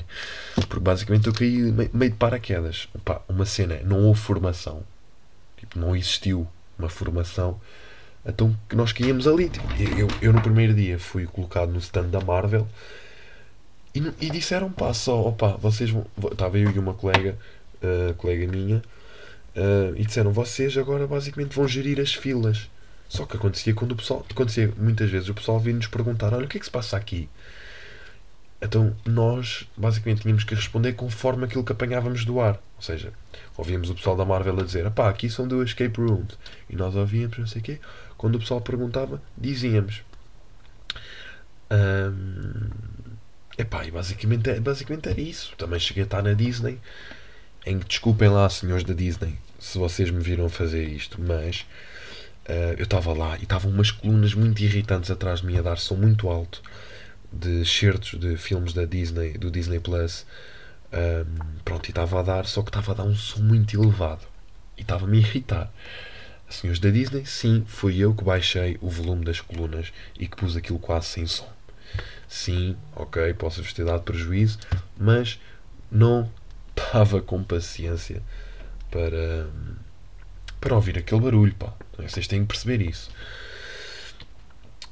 Porque 0.56 0.80
basicamente 0.80 1.28
eu 1.28 1.34
caí 1.34 1.58
meio 1.94 2.12
de 2.12 2.18
paraquedas. 2.18 2.88
Opa, 2.96 3.22
uma 3.28 3.46
cena, 3.46 3.80
não 3.84 4.06
houve 4.06 4.22
formação. 4.22 4.84
Tipo, 5.58 5.78
não 5.78 5.96
existiu 5.96 6.48
uma 6.78 6.90
formação. 6.90 7.60
Então 8.30 8.56
que 8.68 8.76
nós 8.76 8.92
caímos 8.92 9.28
ali. 9.28 9.50
Tipo, 9.50 9.68
eu, 9.98 10.08
eu 10.22 10.34
no 10.34 10.42
primeiro 10.42 10.74
dia 10.74 10.98
fui 10.98 11.26
colocado 11.26 11.72
no 11.72 11.80
stand 11.80 12.10
da 12.10 12.22
Marvel 12.22 12.68
e, 13.94 14.00
e 14.22 14.30
disseram, 14.30 14.72
pá, 14.72 14.94
só, 14.94 15.20
opa, 15.28 15.58
vocês 15.58 15.90
vão. 15.90 16.06
Estava 16.32 16.58
eu 16.58 16.72
e 16.72 16.80
uma 16.80 16.94
colega, 16.94 17.38
uh, 17.84 18.14
colega 18.16 18.48
minha, 18.48 18.78
uh, 19.56 19.96
e 19.96 20.06
disseram, 20.06 20.32
vocês 20.32 20.78
agora 20.78 21.08
basicamente 21.08 21.56
vão 21.56 21.68
gerir 21.68 22.00
as 22.00 22.14
filas. 22.14 22.70
Só 23.08 23.26
que 23.26 23.36
acontecia 23.36 23.74
quando 23.74 23.94
o 23.94 23.96
pessoal. 23.96 24.24
Acontecia 24.30 24.72
muitas 24.78 25.10
vezes 25.10 25.30
o 25.30 25.34
pessoal 25.34 25.60
vinha 25.60 25.76
nos 25.76 25.88
perguntar: 25.88 26.34
olha, 26.34 26.46
o 26.46 26.48
que 26.48 26.58
é 26.58 26.60
que 26.60 26.66
se 26.66 26.72
passa 26.72 26.96
aqui? 26.96 27.28
Então 28.62 28.96
nós 29.06 29.68
basicamente 29.76 30.22
tínhamos 30.22 30.44
que 30.44 30.54
responder 30.54 30.94
conforme 30.94 31.46
aquilo 31.46 31.64
que 31.64 31.72
apanhávamos 31.72 32.24
do 32.26 32.40
ar. 32.40 32.60
Ou 32.76 32.82
seja, 32.82 33.12
ouvíamos 33.58 33.90
o 33.90 33.96
pessoal 33.96 34.16
da 34.16 34.26
Marvel 34.26 34.60
a 34.60 34.64
dizer: 34.64 34.90
pá, 34.92 35.10
aqui 35.10 35.28
são 35.28 35.48
dois 35.48 35.70
escape 35.70 36.00
rooms. 36.00 36.38
E 36.70 36.76
nós 36.76 36.96
ouvíamos, 36.96 37.38
não 37.40 37.48
sei 37.48 37.62
o 37.62 37.64
quê. 37.64 37.80
Quando 38.20 38.36
o 38.36 38.40
pessoal 38.40 38.62
perguntava, 38.62 39.20
dizíamos. 39.36 40.04
Hum, 41.72 42.70
epá, 43.58 43.86
e 43.86 43.92
basicamente, 43.92 44.50
é, 44.50 44.60
basicamente 44.60 45.10
era 45.10 45.22
isso. 45.22 45.56
Também 45.58 45.80
cheguei 45.80 46.04
a 46.04 46.06
estar 46.06 46.22
na 46.22 46.34
Disney. 46.34 46.80
Em 47.66 47.80
que, 47.80 47.88
desculpem 47.88 48.30
lá, 48.30 48.50
senhores 48.50 48.84
da 48.84 48.94
Disney, 48.94 49.40
se 49.58 49.78
vocês 49.78 50.12
me 50.12 50.22
viram 50.22 50.50
fazer 50.50 50.84
isto, 50.84 51.20
mas 51.20 51.66
Uh, 52.50 52.74
eu 52.80 52.84
estava 52.86 53.14
lá 53.14 53.38
e 53.38 53.44
estavam 53.44 53.70
umas 53.70 53.92
colunas 53.92 54.34
muito 54.34 54.60
irritantes 54.64 55.12
atrás 55.12 55.42
de 55.42 55.46
mim 55.46 55.58
a 55.58 55.62
dar 55.62 55.78
som 55.78 55.94
muito 55.96 56.28
alto. 56.30 56.64
de 57.32 57.64
certos 57.64 58.20
de 58.20 58.38
filmes 58.38 58.74
da 58.74 58.86
Disney, 58.86 59.38
do 59.38 59.52
Disney 59.52 59.80
Plus. 59.80 60.26
Um, 60.92 61.60
pronto, 61.64 61.88
e 61.88 61.92
estava 61.92 62.20
a 62.20 62.24
dar, 62.24 62.46
só 62.48 62.64
que 62.64 62.70
estava 62.70 62.92
a 62.92 62.96
dar 62.96 63.04
um 63.04 63.16
som 63.16 63.42
muito 63.42 63.80
elevado. 63.80 64.26
E 64.78 64.82
estava-me 64.82 65.18
a 65.18 65.22
irritar. 65.22 65.72
Senhores 66.50 66.80
da 66.80 66.90
Disney, 66.90 67.26
sim, 67.26 67.64
fui 67.68 68.00
eu 68.00 68.14
que 68.14 68.24
baixei 68.24 68.78
o 68.82 68.90
volume 68.90 69.24
das 69.24 69.40
colunas 69.40 69.94
e 70.20 70.28
que 70.28 70.36
pus 70.36 70.58
aquilo 70.58 70.80
quase 70.80 71.08
sem 71.08 71.26
som. 71.28 71.48
Sim, 72.28 72.76
ok, 72.96 73.34
posso-vos 73.36 73.74
ter 73.74 73.86
dado 73.86 74.04
prejuízo, 74.04 74.60
mas 74.98 75.40
não 75.92 76.30
estava 76.76 77.22
com 77.22 77.44
paciência 77.44 78.22
para, 78.90 79.48
para 80.60 80.76
ouvir 80.76 80.98
aquele 80.98 81.22
barulho, 81.22 81.54
pá. 81.56 81.74
Vocês 81.98 82.28
têm 82.28 82.42
que 82.42 82.48
perceber 82.48 82.82
isso. 82.82 83.12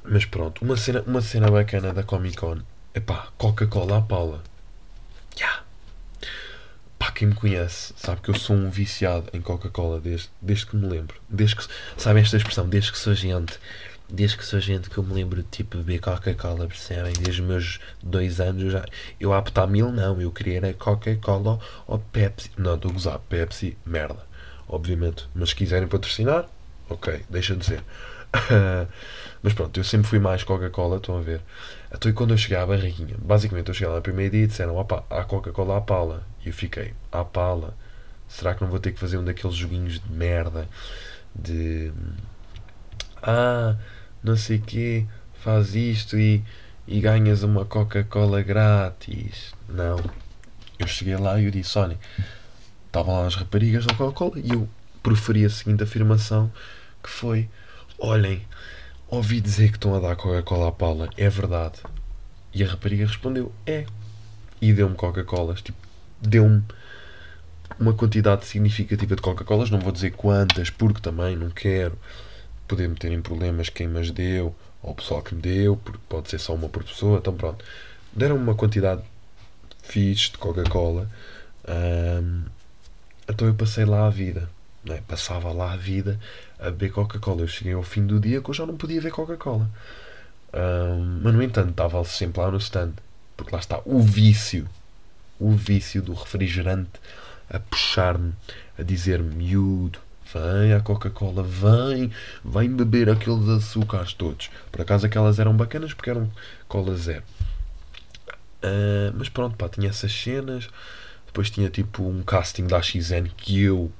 Mas 0.04 0.24
pronto, 0.24 0.64
uma 0.64 0.76
cena, 0.76 1.02
uma 1.06 1.20
cena 1.20 1.50
bacana 1.50 1.92
da 1.92 2.02
Comic 2.02 2.36
Con 2.36 2.58
é 2.94 3.00
pá, 3.00 3.28
Coca-Cola 3.36 3.98
à 3.98 4.00
pala. 4.00 4.42
Yeah. 5.36 5.67
Pá, 6.98 7.12
quem 7.12 7.28
me 7.28 7.34
conhece 7.34 7.94
sabe 7.96 8.20
que 8.20 8.28
eu 8.28 8.34
sou 8.34 8.56
um 8.56 8.70
viciado 8.70 9.28
em 9.32 9.40
Coca-Cola 9.40 10.00
desde, 10.00 10.30
desde 10.42 10.66
que 10.66 10.76
me 10.76 10.88
lembro. 10.88 11.20
Desde 11.28 11.56
que, 11.56 11.64
sabem 11.96 12.22
esta 12.22 12.36
expressão? 12.36 12.68
Desde 12.68 12.90
que 12.90 12.98
sou 12.98 13.14
gente. 13.14 13.58
Desde 14.10 14.36
que 14.36 14.44
sou 14.44 14.58
gente 14.58 14.90
que 14.90 14.98
eu 14.98 15.04
me 15.04 15.12
lembro 15.12 15.42
de 15.42 15.48
tipo 15.48 15.76
beber 15.76 16.00
Coca-Cola, 16.00 16.66
percebem? 16.66 17.12
Desde 17.12 17.42
os 17.42 17.46
meus 17.46 17.80
dois 18.02 18.40
anos 18.40 18.62
eu 18.62 18.70
já. 18.70 18.84
Eu 19.20 19.32
a 19.32 19.66
mil 19.66 19.92
não, 19.92 20.20
eu 20.20 20.32
queria 20.32 20.56
era 20.56 20.72
Coca-Cola 20.74 21.60
ou 21.86 21.98
Pepsi. 21.98 22.50
Não, 22.56 22.74
estou 22.74 22.90
a 22.90 22.94
gozar, 22.94 23.18
Pepsi, 23.20 23.76
merda. 23.86 24.26
Obviamente. 24.66 25.28
Mas 25.34 25.50
se 25.50 25.56
quiserem 25.56 25.86
patrocinar, 25.86 26.46
ok, 26.88 27.24
deixa 27.30 27.54
de 27.54 27.64
ser. 27.64 27.84
Mas 29.42 29.52
pronto, 29.52 29.78
eu 29.78 29.84
sempre 29.84 30.08
fui 30.08 30.18
mais 30.18 30.42
Coca-Cola, 30.42 30.96
estão 30.96 31.16
a 31.16 31.20
ver. 31.20 31.40
Então, 31.92 32.10
e 32.10 32.14
quando 32.14 32.32
eu 32.32 32.38
cheguei 32.38 32.56
à 32.56 32.66
barriguinha, 32.66 33.16
basicamente 33.18 33.68
eu 33.68 33.74
cheguei 33.74 33.88
lá 33.88 33.96
no 33.96 34.02
primeiro 34.02 34.32
dia 34.32 34.44
e 34.44 34.46
disseram: 34.46 34.76
opa, 34.76 35.04
há 35.08 35.24
Coca-Cola 35.24 35.78
à 35.78 35.80
pala. 35.80 36.26
E 36.44 36.48
eu 36.48 36.52
fiquei: 36.52 36.94
à 37.12 37.24
pala. 37.24 37.76
Será 38.28 38.54
que 38.54 38.62
não 38.62 38.68
vou 38.68 38.78
ter 38.78 38.92
que 38.92 39.00
fazer 39.00 39.16
um 39.16 39.24
daqueles 39.24 39.56
joguinhos 39.56 40.00
de 40.00 40.12
merda? 40.12 40.68
De. 41.34 41.92
Ah, 43.22 43.76
não 44.22 44.36
sei 44.36 44.58
quê, 44.58 45.06
faz 45.34 45.74
isto 45.74 46.18
e, 46.18 46.44
e 46.86 47.00
ganhas 47.00 47.42
uma 47.42 47.64
Coca-Cola 47.64 48.42
grátis. 48.42 49.54
Não. 49.68 49.98
Eu 50.78 50.86
cheguei 50.86 51.16
lá 51.16 51.40
e 51.40 51.46
eu 51.46 51.50
disse: 51.50 51.78
olhem, 51.78 51.98
estavam 52.86 53.20
lá 53.20 53.26
as 53.26 53.34
raparigas 53.34 53.86
da 53.86 53.94
Coca-Cola 53.94 54.38
e 54.38 54.52
eu 54.52 54.68
proferi 55.02 55.44
a 55.44 55.50
seguinte 55.50 55.82
afirmação 55.82 56.52
que 57.02 57.08
foi: 57.08 57.48
olhem 57.98 58.46
Ouvi 59.10 59.40
dizer 59.40 59.70
que 59.70 59.78
estão 59.78 59.94
a 59.94 60.00
dar 60.00 60.16
Coca-Cola 60.16 60.68
à 60.68 60.72
Paula. 60.72 61.08
É 61.16 61.30
verdade. 61.30 61.80
E 62.52 62.62
a 62.62 62.66
rapariga 62.66 63.06
respondeu: 63.06 63.50
É. 63.64 63.86
E 64.60 64.70
deu-me 64.70 64.94
Coca-Colas. 64.94 65.62
Tipo, 65.62 65.78
deu-me 66.20 66.62
uma 67.80 67.94
quantidade 67.94 68.44
significativa 68.44 69.16
de 69.16 69.22
Coca-Colas. 69.22 69.70
Não 69.70 69.80
vou 69.80 69.92
dizer 69.92 70.10
quantas, 70.10 70.68
porque 70.68 71.00
também 71.00 71.36
não 71.36 71.48
quero 71.48 71.98
poder 72.66 72.86
meter 72.86 73.10
em 73.10 73.22
problemas 73.22 73.70
quem 73.70 73.88
me 73.88 74.10
deu 74.12 74.54
ou 74.82 74.92
o 74.92 74.94
pessoal 74.94 75.22
que 75.22 75.34
me 75.34 75.40
deu, 75.40 75.78
porque 75.78 75.98
pode 76.06 76.28
ser 76.28 76.38
só 76.38 76.54
uma 76.54 76.68
por 76.68 76.84
pessoa. 76.84 77.18
Então, 77.18 77.34
pronto. 77.34 77.64
Deram-me 78.12 78.42
uma 78.42 78.54
quantidade 78.54 79.02
fixe 79.82 80.32
de 80.32 80.38
Coca-Cola. 80.38 81.08
Então 83.26 83.48
eu 83.48 83.54
passei 83.54 83.86
lá 83.86 84.06
a 84.06 84.10
vida. 84.10 84.50
É? 84.86 85.00
Passava 85.06 85.50
lá 85.50 85.72
a 85.72 85.76
vida 85.76 86.20
a 86.58 86.64
beber 86.64 86.92
Coca-Cola. 86.92 87.42
Eu 87.42 87.48
cheguei 87.48 87.72
ao 87.72 87.82
fim 87.82 88.06
do 88.06 88.18
dia 88.18 88.40
que 88.40 88.50
eu 88.50 88.54
já 88.54 88.66
não 88.66 88.76
podia 88.76 89.00
ver 89.00 89.10
Coca-Cola. 89.10 89.68
Um, 90.52 91.20
mas 91.22 91.34
no 91.34 91.42
entanto, 91.42 91.70
estava 91.70 92.02
sempre 92.04 92.40
lá 92.40 92.50
no 92.50 92.58
stand. 92.58 92.92
Porque 93.36 93.54
lá 93.54 93.60
está 93.60 93.80
o 93.84 94.00
vício. 94.00 94.68
O 95.38 95.52
vício 95.52 96.02
do 96.02 96.14
refrigerante 96.14 97.00
a 97.48 97.58
puxar-me, 97.58 98.34
a 98.78 98.82
dizer-me: 98.82 99.34
miúdo, 99.34 100.00
vem 100.32 100.72
a 100.72 100.80
Coca-Cola, 100.80 101.42
vem, 101.42 102.12
vem 102.44 102.74
beber 102.74 103.08
aqueles 103.08 103.48
açúcares 103.48 104.12
todos. 104.12 104.50
Por 104.70 104.82
acaso 104.82 105.06
aquelas 105.06 105.38
eram 105.38 105.56
bacanas 105.56 105.94
porque 105.94 106.10
eram 106.10 106.30
cola 106.66 106.96
zero. 106.96 107.22
Uh, 108.62 109.14
mas 109.14 109.28
pronto, 109.28 109.56
pá, 109.56 109.68
tinha 109.68 109.88
essas 109.88 110.12
cenas. 110.12 110.68
Depois 111.26 111.50
tinha 111.50 111.70
tipo 111.70 112.02
um 112.02 112.22
casting 112.22 112.66
da 112.66 112.82
XN 112.82 113.28
que 113.36 113.62
eu 113.62 113.92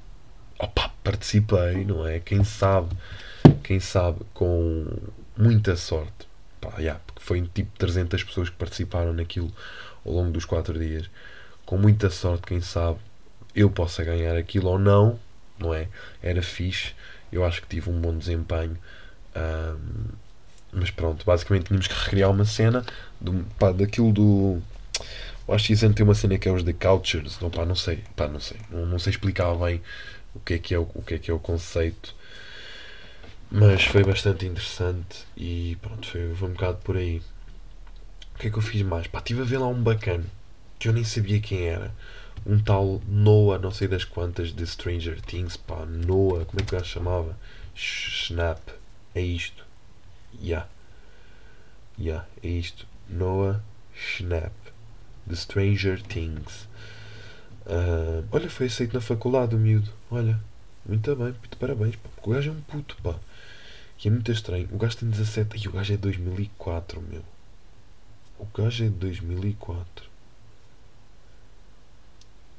opa, 0.57 0.91
participei, 1.09 1.83
não 1.85 2.05
é? 2.05 2.19
Quem 2.19 2.43
sabe, 2.43 2.95
quem 3.63 3.79
sabe, 3.79 4.19
com 4.33 4.85
muita 5.35 5.75
sorte, 5.75 6.27
pá, 6.61 6.73
yeah, 6.77 7.01
porque 7.07 7.21
foi 7.23 7.41
tipo 7.53 7.71
300 7.79 8.23
pessoas 8.23 8.49
que 8.49 8.55
participaram 8.55 9.11
naquilo 9.11 9.51
ao 10.05 10.13
longo 10.13 10.31
dos 10.31 10.45
4 10.45 10.77
dias, 10.77 11.09
com 11.65 11.77
muita 11.77 12.11
sorte, 12.11 12.43
quem 12.45 12.61
sabe, 12.61 12.99
eu 13.55 13.71
possa 13.71 14.03
ganhar 14.03 14.35
aquilo 14.37 14.69
ou 14.69 14.77
não, 14.77 15.19
não 15.57 15.73
é? 15.73 15.87
Era 16.21 16.43
fixe, 16.43 16.93
eu 17.31 17.43
acho 17.43 17.61
que 17.61 17.67
tive 17.67 17.89
um 17.89 17.99
bom 17.99 18.15
desempenho. 18.15 18.77
Um, 19.35 20.05
mas 20.71 20.91
pronto, 20.91 21.25
basicamente 21.25 21.65
tínhamos 21.65 21.87
que 21.87 21.93
recriar 21.95 22.29
uma 22.29 22.45
cena 22.45 22.85
do, 23.19 23.43
pá, 23.57 23.71
daquilo 23.71 24.11
do. 24.13 24.61
O 25.47 25.53
AXN 25.53 25.93
tem 25.93 26.03
uma 26.03 26.13
cena 26.13 26.37
que 26.37 26.47
é 26.47 26.51
os 26.51 26.61
The 26.61 26.73
Couchers, 26.73 27.39
não, 27.39 27.49
pá, 27.49 27.65
não 27.65 27.75
sei, 27.75 28.03
pá, 28.15 28.27
não 28.27 28.39
sei, 28.39 28.57
não, 28.69 28.85
não 28.85 28.99
sei 28.99 29.11
explicar 29.11 29.55
bem 29.55 29.81
o 30.35 30.39
que 30.39 30.55
é 30.55 30.57
que 30.59 30.73
é 30.73 30.79
o, 30.79 30.83
o, 30.93 31.01
que 31.01 31.15
é, 31.15 31.17
que 31.19 31.31
é 31.31 31.33
o 31.33 31.39
conceito. 31.39 32.15
Mas 33.51 33.83
foi 33.83 34.03
bastante 34.03 34.45
interessante 34.45 35.25
e 35.35 35.77
pronto, 35.81 36.07
foi, 36.07 36.35
foi 36.35 36.49
um 36.49 36.53
bocado 36.53 36.77
por 36.77 36.97
aí. 36.97 37.21
O 38.35 38.39
que 38.39 38.47
é 38.47 38.49
que 38.51 38.57
eu 38.57 38.61
fiz 38.61 38.81
mais? 38.83 39.07
Pá, 39.07 39.19
estive 39.19 39.41
a 39.41 39.45
ver 39.45 39.57
lá 39.57 39.67
um 39.67 39.81
bacana 39.81 40.25
que 40.79 40.87
eu 40.87 40.93
nem 40.93 41.03
sabia 41.03 41.39
quem 41.41 41.67
era. 41.67 41.93
Um 42.45 42.57
tal 42.57 43.01
Noah, 43.07 43.59
não 43.59 43.69
sei 43.69 43.87
das 43.87 44.05
quantas, 44.05 44.53
de 44.53 44.65
Stranger 44.65 45.19
Things. 45.21 45.57
Pá, 45.57 45.85
Noah, 45.85 46.45
como 46.45 46.61
é 46.61 46.63
que 46.63 46.73
o 46.73 46.77
gajo 46.77 46.89
chamava? 46.89 47.37
Snap. 47.75 48.61
É 49.13 49.21
isto. 49.21 49.65
Yeah. 50.41 50.67
Yeah, 51.99 52.25
é 52.41 52.47
isto. 52.47 52.87
Noah 53.09 53.61
Schnapp. 53.93 54.55
The 55.27 55.35
Stranger 55.35 56.01
Things. 56.01 56.67
Uh, 57.65 58.25
olha, 58.31 58.49
foi 58.49 58.67
aceito 58.67 58.93
na 58.93 59.01
faculdade 59.01 59.55
o 59.55 59.59
miúdo. 59.59 59.91
Olha, 60.09 60.39
muito 60.85 61.15
bem, 61.15 61.27
muito 61.27 61.57
parabéns. 61.57 61.95
Pá, 61.95 62.09
o 62.23 62.29
gajo 62.31 62.49
é 62.49 62.53
um 62.53 62.61
puto, 62.61 62.97
pá. 63.01 63.15
E 64.03 64.07
é 64.07 64.11
muito 64.11 64.31
estranho. 64.31 64.67
O 64.71 64.77
gajo 64.77 64.97
tem 64.97 65.09
17 65.09 65.57
e 65.57 65.67
o 65.67 65.71
gajo 65.71 65.93
é 65.93 65.95
de 65.95 66.01
2004, 66.01 67.01
meu. 67.01 67.23
O 68.39 68.45
gajo 68.45 68.85
é 68.85 68.87
de 68.87 68.95
2004. 68.95 70.05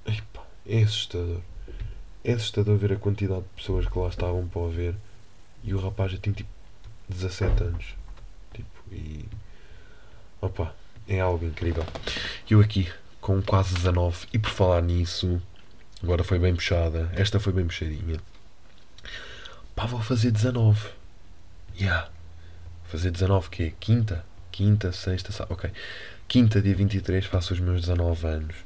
Ei, 0.07 0.21
pá, 0.33 0.45
é 0.67 0.83
assustador. 0.83 1.41
É 2.23 2.33
assustador 2.33 2.77
ver 2.77 2.93
a 2.93 2.97
quantidade 2.97 3.43
de 3.43 3.49
pessoas 3.57 3.87
que 3.87 3.99
lá 3.99 4.09
estavam 4.09 4.47
para 4.47 4.61
o 4.61 4.69
ver. 4.69 4.95
E 5.65 5.75
o 5.75 5.81
rapaz 5.81 6.13
já 6.13 6.19
tem 6.19 6.33
tipo 6.33 6.51
17 7.09 7.63
anos. 7.65 7.95
Tipo, 8.53 8.95
e. 8.95 9.25
Opa, 10.41 10.75
é 11.09 11.21
algo 11.21 11.45
incrível. 11.45 11.85
E 12.49 12.53
eu 12.53 12.61
aqui, 12.61 12.91
com 13.21 13.43
quase 13.43 13.75
19. 13.75 14.27
E 14.33 14.39
por 14.39 14.51
falar 14.51 14.83
nisso, 14.83 15.41
agora 16.03 16.25
foi 16.25 16.39
bem 16.39 16.55
puxada. 16.55 17.11
Esta 17.15 17.39
foi 17.39 17.53
bem 17.53 17.67
puxadinha. 17.67 18.21
Pá, 19.75 19.87
vou 19.87 20.01
fazer 20.03 20.31
19. 20.31 20.89
Yeah. 21.79 22.09
Fazer 22.85 23.11
19 23.11 23.49
que 23.51 23.63
é? 23.65 23.73
Quinta? 23.79 24.25
Quinta, 24.51 24.93
sexta, 24.93 25.33
sábado. 25.33 25.55
Ok. 25.55 25.71
Quinta, 26.27 26.61
dia 26.61 26.75
23, 26.75 27.25
faço 27.27 27.55
os 27.55 27.61
meus 27.61 27.83
19 27.83 28.27
anos. 28.27 28.57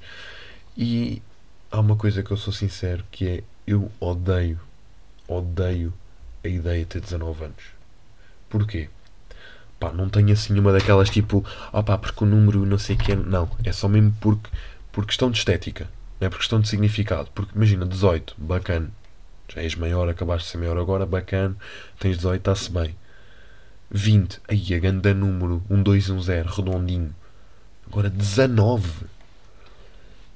E 0.77 1.23
há 1.71 1.81
uma 1.81 1.97
coisa 1.97 2.23
que 2.23 2.31
eu 2.31 2.37
sou 2.37 2.53
sincero 2.53 3.05
que 3.11 3.29
é 3.29 3.43
eu 3.67 3.91
odeio, 4.01 4.61
odeio 5.27 5.93
a 6.43 6.49
ideia 6.49 6.81
de 6.81 6.87
ter 6.87 7.01
19 7.01 7.45
anos. 7.45 7.65
Porquê? 8.49 8.89
Pá, 9.85 9.93
não 9.93 10.09
tenho 10.09 10.33
assim 10.33 10.59
uma 10.59 10.73
daquelas 10.73 11.11
tipo, 11.11 11.45
ah 11.71 11.83
pá, 11.83 11.99
porque 11.99 12.25
o 12.25 12.27
número 12.27 12.65
não 12.65 12.79
sei 12.79 12.97
o 12.97 12.99
que 12.99 13.13
é. 13.13 13.17
Não, 13.17 13.51
é 13.63 13.71
só 13.71 13.87
mesmo 13.87 14.15
porque, 14.19 14.49
por 14.91 15.05
questão 15.05 15.31
de 15.31 15.37
estética, 15.37 15.91
não 16.19 16.27
é 16.27 16.31
por 16.31 16.39
questão 16.39 16.59
de 16.59 16.69
significado. 16.69 17.29
Porque 17.35 17.53
imagina, 17.55 17.85
18, 17.85 18.35
bacana. 18.39 18.91
Já 19.55 19.61
és 19.61 19.75
maior, 19.75 20.09
acabaste 20.09 20.47
de 20.47 20.53
ser 20.53 20.59
maior 20.59 20.79
agora, 20.79 21.05
bacana. 21.05 21.55
Tens 21.99 22.17
18, 22.17 22.41
está-se 22.41 22.71
bem. 22.71 22.97
20, 23.91 24.41
aí 24.49 24.75
a 24.75 24.79
ganda 24.79 25.13
número, 25.13 25.63
1, 25.69 25.83
2, 25.83 26.09
1, 26.11 26.23
0, 26.23 26.49
redondinho. 26.51 27.15
Agora 27.87 28.09
19. 28.09 28.89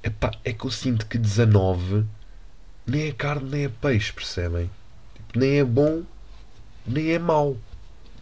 Epá, 0.03 0.31
é 0.45 0.53
que 0.53 0.65
eu 0.65 0.69
sinto 0.69 1.07
que 1.07 1.17
19 1.17 2.05
nem 2.85 3.07
é 3.07 3.11
carne 3.11 3.49
nem 3.49 3.63
é 3.65 3.69
peixe, 3.69 4.13
percebem? 4.13 4.69
Tipo, 5.15 5.39
nem 5.39 5.59
é 5.59 5.63
bom, 5.63 6.03
nem 6.85 7.11
é 7.13 7.19
mau. 7.19 7.57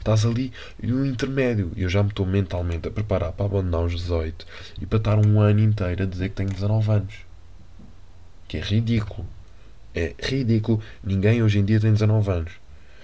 Estás 0.07 0.25
ali 0.25 0.53
no 0.81 1.05
intermédio. 1.05 1.73
E 1.75 1.81
eu 1.81 1.89
já 1.89 2.01
me 2.01 2.07
estou 2.07 2.25
mentalmente 2.25 2.87
a 2.87 2.91
preparar 2.91 3.33
para 3.33 3.45
abandonar 3.45 3.83
os 3.83 3.91
18 3.91 4.47
e 4.81 4.85
para 4.85 4.99
estar 4.99 5.17
um 5.17 5.41
ano 5.41 5.59
inteiro 5.59 6.03
a 6.03 6.05
dizer 6.05 6.29
que 6.29 6.35
tenho 6.35 6.49
19 6.49 6.89
anos. 6.89 7.13
Que 8.47 8.55
é 8.55 8.61
ridículo. 8.61 9.27
É 9.93 10.15
ridículo. 10.17 10.81
Ninguém 11.03 11.43
hoje 11.43 11.59
em 11.59 11.65
dia 11.65 11.77
tem 11.81 11.91
19 11.91 12.31
anos. 12.31 12.53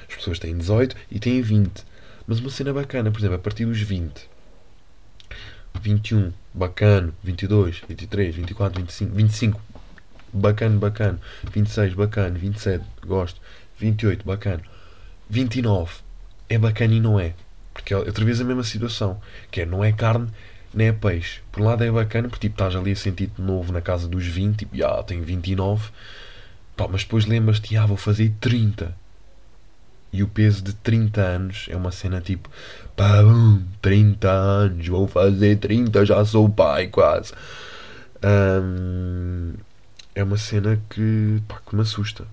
As 0.08 0.16
pessoas 0.16 0.40
têm 0.40 0.58
18 0.58 0.96
e 1.12 1.20
têm 1.20 1.42
20. 1.42 1.84
Mas 2.26 2.40
uma 2.40 2.50
cena 2.50 2.72
bacana, 2.72 3.12
por 3.12 3.20
exemplo, 3.20 3.36
a 3.36 3.40
partir 3.40 3.66
dos 3.66 3.82
20. 3.82 4.30
21, 5.82 6.32
bacana. 6.54 7.14
22, 7.22 7.82
23, 7.86 8.34
24, 8.34 8.80
25, 8.80 9.14
25, 9.14 9.62
bacana, 10.32 10.78
bacana. 10.78 11.20
26, 11.52 11.96
bacana. 11.96 12.40
27, 12.40 12.86
gosto. 13.06 13.42
28, 13.78 14.26
bacana. 14.26 14.64
29, 15.30 16.03
é 16.54 16.60
bacana 16.60 16.94
e 16.94 17.00
não 17.00 17.20
é. 17.20 17.34
Porque 17.74 17.94
é 17.94 17.98
outra 17.98 18.24
vez 18.24 18.40
a 18.40 18.44
mesma 18.44 18.64
situação. 18.64 19.20
Que 19.52 19.62
é, 19.62 19.66
não 19.66 19.84
é 19.84 19.92
carne, 19.92 20.28
nem 20.74 20.88
é 20.88 20.92
peixe. 20.92 21.42
Por 21.52 21.62
um 21.62 21.66
lado 21.66 21.84
é 21.84 21.92
bacana, 21.92 22.28
porque 22.28 22.48
tipo, 22.48 22.56
estás 22.56 22.76
ali 22.76 22.92
a 22.92 22.96
sentir-te 22.96 23.42
novo 23.42 23.72
na 23.72 23.82
casa 23.82 24.08
dos 24.08 24.26
20, 24.26 24.58
tipo, 24.58 24.86
ah, 24.86 25.04
tenho 25.04 25.24
29. 25.24 25.90
Pá, 26.76 26.88
mas 26.88 27.04
depois 27.04 27.26
lembras-te, 27.26 27.78
ah, 27.78 27.86
vou 27.86 27.98
fazer 27.98 28.34
30. 28.40 28.96
E 30.12 30.22
o 30.22 30.28
peso 30.28 30.64
de 30.64 30.74
30 30.74 31.22
anos 31.22 31.66
é 31.70 31.76
uma 31.76 31.92
cena 31.92 32.22
tipo, 32.22 32.50
pá, 32.96 33.22
30 33.82 34.30
anos, 34.30 34.88
vou 34.88 35.08
fazer 35.08 35.58
30, 35.58 36.06
já 36.06 36.24
sou 36.24 36.48
pai 36.50 36.88
quase. 36.88 37.34
Um, 38.24 39.54
é 40.16 40.24
uma 40.24 40.38
cena 40.38 40.80
que, 40.90 41.42
pá, 41.48 41.60
que 41.68 41.76
me 41.76 41.82
assusta. 41.82 42.26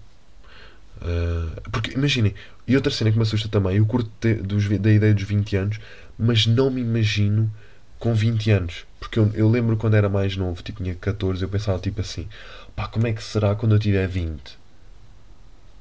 Uh, 1.00 1.70
porque 1.70 1.92
imaginem, 1.92 2.34
e 2.66 2.76
outra 2.76 2.92
cena 2.92 3.10
que 3.10 3.16
me 3.16 3.22
assusta 3.22 3.48
também, 3.48 3.76
eu 3.76 3.86
curto 3.86 4.10
de, 4.20 4.34
dos, 4.34 4.68
da 4.78 4.90
ideia 4.90 5.14
dos 5.14 5.24
20 5.24 5.56
anos, 5.56 5.80
mas 6.18 6.46
não 6.46 6.70
me 6.70 6.80
imagino 6.80 7.50
com 7.98 8.14
20 8.14 8.50
anos. 8.50 8.84
Porque 8.98 9.18
eu, 9.18 9.30
eu 9.34 9.48
lembro 9.48 9.76
quando 9.76 9.94
era 9.94 10.08
mais 10.08 10.36
novo, 10.36 10.62
tipo, 10.62 10.82
tinha 10.82 10.94
14, 10.94 11.42
eu 11.42 11.48
pensava 11.48 11.78
tipo 11.78 12.00
assim, 12.00 12.28
pá, 12.76 12.86
como 12.86 13.06
é 13.06 13.12
que 13.12 13.22
será 13.22 13.54
quando 13.54 13.74
eu 13.74 13.78
tiver 13.78 14.06
20? 14.06 14.58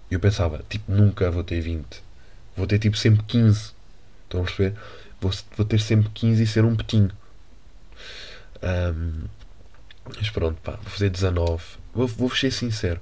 E 0.10 0.14
eu 0.14 0.20
pensava, 0.20 0.64
tipo, 0.70 0.92
nunca 0.92 1.30
vou 1.30 1.44
ter 1.44 1.62
20. 1.62 2.02
Vou 2.56 2.66
ter 2.66 2.80
tipo 2.80 2.98
sempre 2.98 3.24
15. 3.26 3.72
Estão 4.24 4.42
a 4.42 4.44
perceber? 4.44 4.76
Vou, 5.22 5.32
vou 5.56 5.66
ter 5.66 5.80
sempre 5.80 6.10
15 6.10 6.42
e 6.44 6.48
ser 6.48 6.66
um 6.66 6.76
petinho. 6.76 7.12
Um, 8.64 9.24
mas 10.18 10.30
pronto, 10.30 10.60
pá, 10.62 10.72
vou 10.82 10.92
fazer 10.92 11.10
19. 11.10 11.64
Vou, 11.94 12.08
vou 12.08 12.30
ser 12.36 12.52
sincero. 12.52 13.00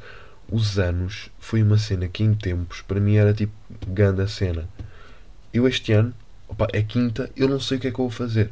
Os 0.49 0.79
anos 0.79 1.29
foi 1.39 1.61
uma 1.61 1.77
cena 1.77 2.07
que 2.07 2.23
em 2.23 2.33
tempos 2.33 2.81
para 2.81 2.99
mim 2.99 3.15
era 3.15 3.33
tipo 3.33 3.53
grande 3.85 4.29
cena. 4.29 4.67
Eu 5.53 5.67
este 5.67 5.91
ano, 5.91 6.13
opa, 6.47 6.67
é 6.71 6.81
quinta, 6.81 7.29
eu 7.35 7.49
não 7.49 7.59
sei 7.59 7.77
o 7.77 7.81
que 7.81 7.87
é 7.87 7.91
que 7.91 7.99
eu 7.99 8.05
vou 8.05 8.09
fazer. 8.09 8.49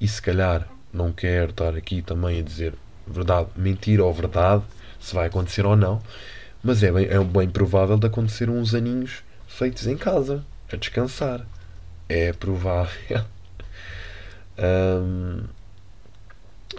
E 0.00 0.06
se 0.06 0.20
calhar 0.20 0.68
não 0.92 1.12
quero 1.12 1.50
estar 1.50 1.74
aqui 1.74 2.02
também 2.02 2.40
a 2.40 2.42
dizer 2.42 2.74
verdade, 3.06 3.48
mentira 3.56 4.04
ou 4.04 4.12
verdade, 4.12 4.62
se 5.00 5.14
vai 5.14 5.26
acontecer 5.26 5.64
ou 5.64 5.76
não, 5.76 6.02
mas 6.62 6.82
é 6.82 6.92
bem, 6.92 7.06
é 7.06 7.18
bem 7.24 7.48
provável 7.48 7.96
de 7.96 8.06
acontecer 8.06 8.50
uns 8.50 8.74
aninhos 8.74 9.22
feitos 9.48 9.86
em 9.86 9.96
casa, 9.96 10.44
a 10.70 10.76
descansar. 10.76 11.46
É 12.08 12.32
provável. 12.32 12.92
um, 14.58 15.44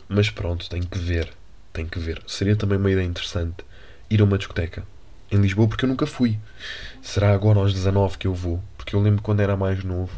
mas 0.07 0.29
pronto, 0.29 0.69
tem 0.69 0.83
que 0.83 0.97
ver. 0.97 1.31
Tem 1.73 1.85
que 1.85 1.99
ver. 1.99 2.21
Seria 2.27 2.55
também 2.55 2.77
uma 2.77 2.91
ideia 2.91 3.05
interessante 3.05 3.63
ir 4.11 4.21
a 4.21 4.25
uma 4.25 4.37
discoteca 4.37 4.83
em 5.31 5.37
Lisboa, 5.37 5.67
porque 5.67 5.85
eu 5.85 5.89
nunca 5.89 6.05
fui. 6.05 6.37
Será 7.01 7.33
agora 7.33 7.59
aos 7.59 7.73
19 7.73 8.17
que 8.17 8.27
eu 8.27 8.33
vou? 8.33 8.61
Porque 8.77 8.93
eu 8.93 8.99
lembro 8.99 9.21
quando 9.21 9.39
era 9.39 9.55
mais 9.55 9.81
novo, 9.83 10.11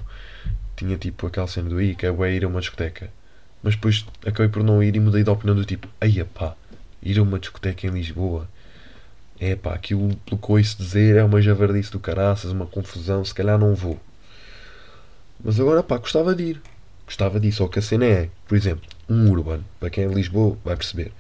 tinha 0.76 0.98
tipo 0.98 1.28
aquela 1.28 1.48
cena 1.48 1.70
do 1.70 1.78
que 1.78 2.06
é 2.06 2.36
ir 2.36 2.44
a 2.44 2.48
uma 2.48 2.60
discoteca. 2.60 3.12
Mas 3.62 3.76
depois 3.76 4.06
acabei 4.26 4.50
por 4.50 4.64
não 4.64 4.82
ir 4.82 4.96
e 4.96 5.00
mudei 5.00 5.24
de 5.24 5.30
opinião 5.30 5.56
do 5.56 5.64
tipo, 5.64 5.88
aí 6.02 6.24
pá, 6.24 6.56
ir 7.02 7.20
a 7.20 7.24
uma 7.24 7.40
discoteca 7.40 7.86
em 7.86 7.92
Lisboa. 7.92 8.50
É 9.40 9.56
pá, 9.56 9.76
aquilo 9.76 10.16
pelo 10.26 10.38
coice 10.38 10.76
dizer 10.76 11.16
é 11.16 11.24
uma 11.24 11.42
javardice 11.42 11.92
do 11.92 12.00
caraças, 12.00 12.52
uma 12.52 12.66
confusão, 12.66 13.24
se 13.24 13.34
calhar 13.34 13.60
não 13.60 13.76
vou. 13.76 14.00
Mas 15.44 15.60
agora 15.60 15.84
pá, 15.84 15.98
gostava 15.98 16.34
de 16.34 16.44
ir. 16.44 16.62
Gostava 17.06 17.40
disso, 17.40 17.58
só 17.58 17.68
que 17.68 17.78
a 17.78 17.82
cena 17.82 18.06
é, 18.06 18.30
por 18.48 18.56
exemplo, 18.58 18.90
um 19.08 19.30
Urban, 19.30 19.60
para 19.80 19.90
quem 19.90 20.06
é 20.06 20.08
de 20.08 20.16
Lisboa 20.16 20.58
vai 20.64 20.76
perceber. 20.76 21.12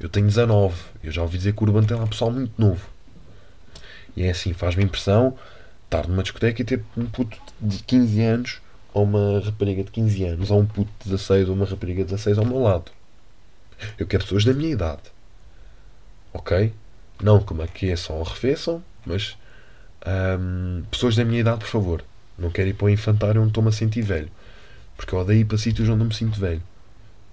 Eu 0.00 0.08
tenho 0.08 0.26
19, 0.26 0.74
eu 1.04 1.12
já 1.12 1.20
ouvi 1.20 1.36
dizer 1.36 1.52
que 1.52 1.62
o 1.62 1.66
Urban 1.66 1.84
tem 1.84 1.94
lá 1.94 2.06
pessoal 2.06 2.30
muito 2.30 2.54
novo. 2.56 2.88
E 4.16 4.22
é 4.22 4.30
assim, 4.30 4.54
faz-me 4.54 4.82
impressão 4.82 5.36
estar 5.84 6.08
numa 6.08 6.22
discoteca 6.22 6.62
e 6.62 6.64
ter 6.64 6.82
um 6.96 7.04
puto 7.04 7.36
de 7.60 7.82
15 7.82 8.22
anos 8.22 8.60
ou 8.94 9.04
uma 9.04 9.40
rapariga 9.40 9.84
de 9.84 9.90
15 9.90 10.24
anos, 10.24 10.50
ou 10.50 10.60
um 10.60 10.66
puto 10.66 10.90
de 11.00 11.10
16 11.10 11.48
ou 11.48 11.54
uma 11.54 11.66
rapariga 11.66 12.02
de 12.02 12.10
16 12.10 12.38
ao 12.38 12.46
meu 12.46 12.60
lado. 12.60 12.90
Eu 13.98 14.06
quero 14.06 14.24
pessoas 14.24 14.44
da 14.44 14.54
minha 14.54 14.70
idade. 14.70 15.02
Ok? 16.32 16.72
Não 17.22 17.40
como 17.40 17.62
aqui 17.62 17.90
é 17.90 17.96
só 17.96 18.20
arrefeçam, 18.20 18.82
mas 19.04 19.36
hum, 20.40 20.82
pessoas 20.90 21.14
da 21.14 21.24
minha 21.24 21.40
idade, 21.40 21.58
por 21.60 21.68
favor. 21.68 22.04
Não 22.38 22.50
quero 22.50 22.70
ir 22.70 22.74
para 22.74 22.86
o 22.86 22.90
infantário 22.90 23.40
onde 23.40 23.50
estou-me 23.50 23.68
a 23.68 23.72
sentir 23.72 24.02
velho. 24.02 24.30
Porque 24.96 25.14
eu 25.14 25.18
odeio 25.18 25.40
ir 25.40 25.44
para 25.44 25.58
sítios 25.58 25.88
onde 25.88 25.98
não 25.98 26.06
me 26.06 26.14
sinto 26.14 26.40
velho. 26.40 26.62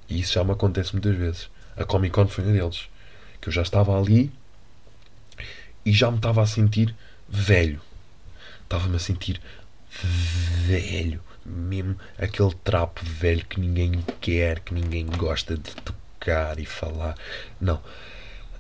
E 0.10 0.20
isso 0.20 0.34
já 0.34 0.44
me 0.44 0.52
acontece 0.52 0.94
muitas 0.94 1.16
vezes. 1.16 1.50
A 1.78 1.86
Comic 1.86 2.14
Con 2.14 2.28
foi 2.28 2.44
um 2.44 2.54
deles. 2.54 2.90
Que 3.40 3.50
eu 3.50 3.54
já 3.54 3.62
estava 3.62 3.98
ali 3.98 4.32
e 5.86 5.92
já 5.92 6.10
me 6.12 6.18
estava 6.18 6.42
a 6.42 6.46
sentir 6.46 6.94
velho. 7.30 7.80
Estava-me 8.64 8.96
a 8.96 9.00
sentir 9.00 9.40
velho. 10.66 11.22
Mesmo 11.46 11.98
aquele 12.18 12.54
trapo 12.64 13.02
velho 13.06 13.46
que 13.46 13.60
ninguém 13.60 14.04
quer, 14.20 14.60
que 14.60 14.74
ninguém 14.74 15.06
gosta 15.06 15.56
de 15.56 15.74
tocar 15.76 16.60
e 16.60 16.66
falar. 16.66 17.16
Não. 17.62 17.78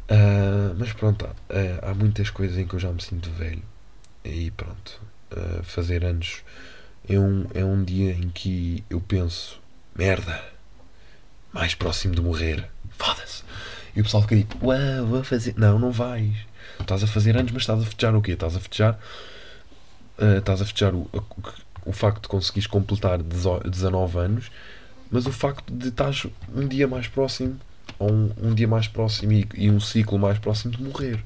Uh, 0.10 0.73
mas 0.77 0.93
pronto, 0.93 1.25
uh, 1.25 1.36
há 1.82 1.93
muitas 1.93 2.30
coisas 2.30 2.58
em 2.58 2.65
que 2.65 2.75
eu 2.75 2.80
já 2.80 2.91
me 2.91 3.01
sinto 3.01 3.30
velho. 3.32 3.63
E 4.23 4.51
pronto. 4.51 5.01
Uh, 5.30 5.62
fazer 5.63 6.06
anos 6.06 6.43
é 7.10 7.19
um, 7.19 7.45
é 7.53 7.65
um 7.65 7.84
dia 7.84 8.12
em 8.12 8.30
que 8.30 8.86
eu 8.89 9.01
penso: 9.01 9.60
merda, 9.93 10.41
mais 11.58 11.74
próximo 11.74 12.13
de 12.13 12.22
morrer. 12.22 12.70
Foda-se. 12.91 13.43
E 13.96 14.02
o 14.02 14.04
pessoal 14.04 14.22
fica 14.22 14.36
tipo: 14.36 14.67
uau, 14.67 15.08
vou 15.08 15.24
fazer. 15.24 15.56
Não, 15.58 15.80
não 15.80 15.91
vais. 15.91 16.36
Estás 16.80 17.04
a 17.04 17.08
fazer 17.08 17.36
anos, 17.36 17.52
mas 17.52 17.63
estás 17.63 17.82
a 17.82 17.86
festejar 17.86 18.15
o 18.15 18.22
quê? 18.22 18.34
Estás 18.34 18.56
a 18.56 18.60
festejar. 18.60 19.00
Uh, 20.20 20.38
estás 20.38 20.62
a 20.62 20.65
festejar 20.65 20.93
o, 20.93 21.10
o, 21.12 21.24
o 21.86 21.91
facto 21.91 22.24
de 22.24 22.28
conseguires 22.28 22.67
completar 22.67 23.20
19 23.22 24.20
anos, 24.20 24.52
mas 25.10 25.26
o 25.26 25.32
facto 25.32 25.74
de 25.74 25.89
estás 25.89 26.28
um 26.54 26.67
dia 26.67 26.88
mais 26.88 27.08
próximo, 27.08 27.60
ou 27.98 28.12
um, 28.12 28.32
um 28.41 28.54
dia 28.54 28.67
mais 28.67 28.88
próximo 28.88 29.32
e, 29.32 29.48
e, 29.56 29.70
um 29.70 29.80
ciclo 29.80 30.20
mais 30.20 30.38
próximo 30.38 30.76
de 30.76 30.84
morrer. 30.84 31.24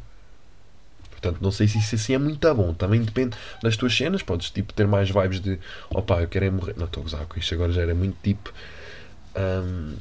Portanto, 1.10 1.40
não 1.42 1.52
sei 1.52 1.68
se 1.68 1.78
isso 1.78 1.96
assim 1.96 2.14
é 2.14 2.18
muito 2.18 2.54
bom. 2.56 2.74
Também 2.74 3.02
depende 3.02 3.38
das 3.62 3.78
tuas 3.78 3.96
cenas. 3.96 4.24
Podes 4.24 4.50
tipo, 4.50 4.74
ter 4.74 4.88
mais 4.88 5.10
vibes 5.10 5.40
de 5.40 5.60
opá, 5.90 6.22
eu 6.22 6.28
quero 6.28 6.46
é 6.46 6.50
morrer. 6.50 6.76
Não 6.78 6.86
estou 6.86 7.02
a 7.02 7.04
gozar 7.04 7.26
com 7.26 7.38
isto, 7.38 7.54
agora 7.54 7.72
já 7.72 7.82
era 7.82 7.94
muito 7.94 8.18
tipo. 8.24 8.52
Um, 9.36 9.96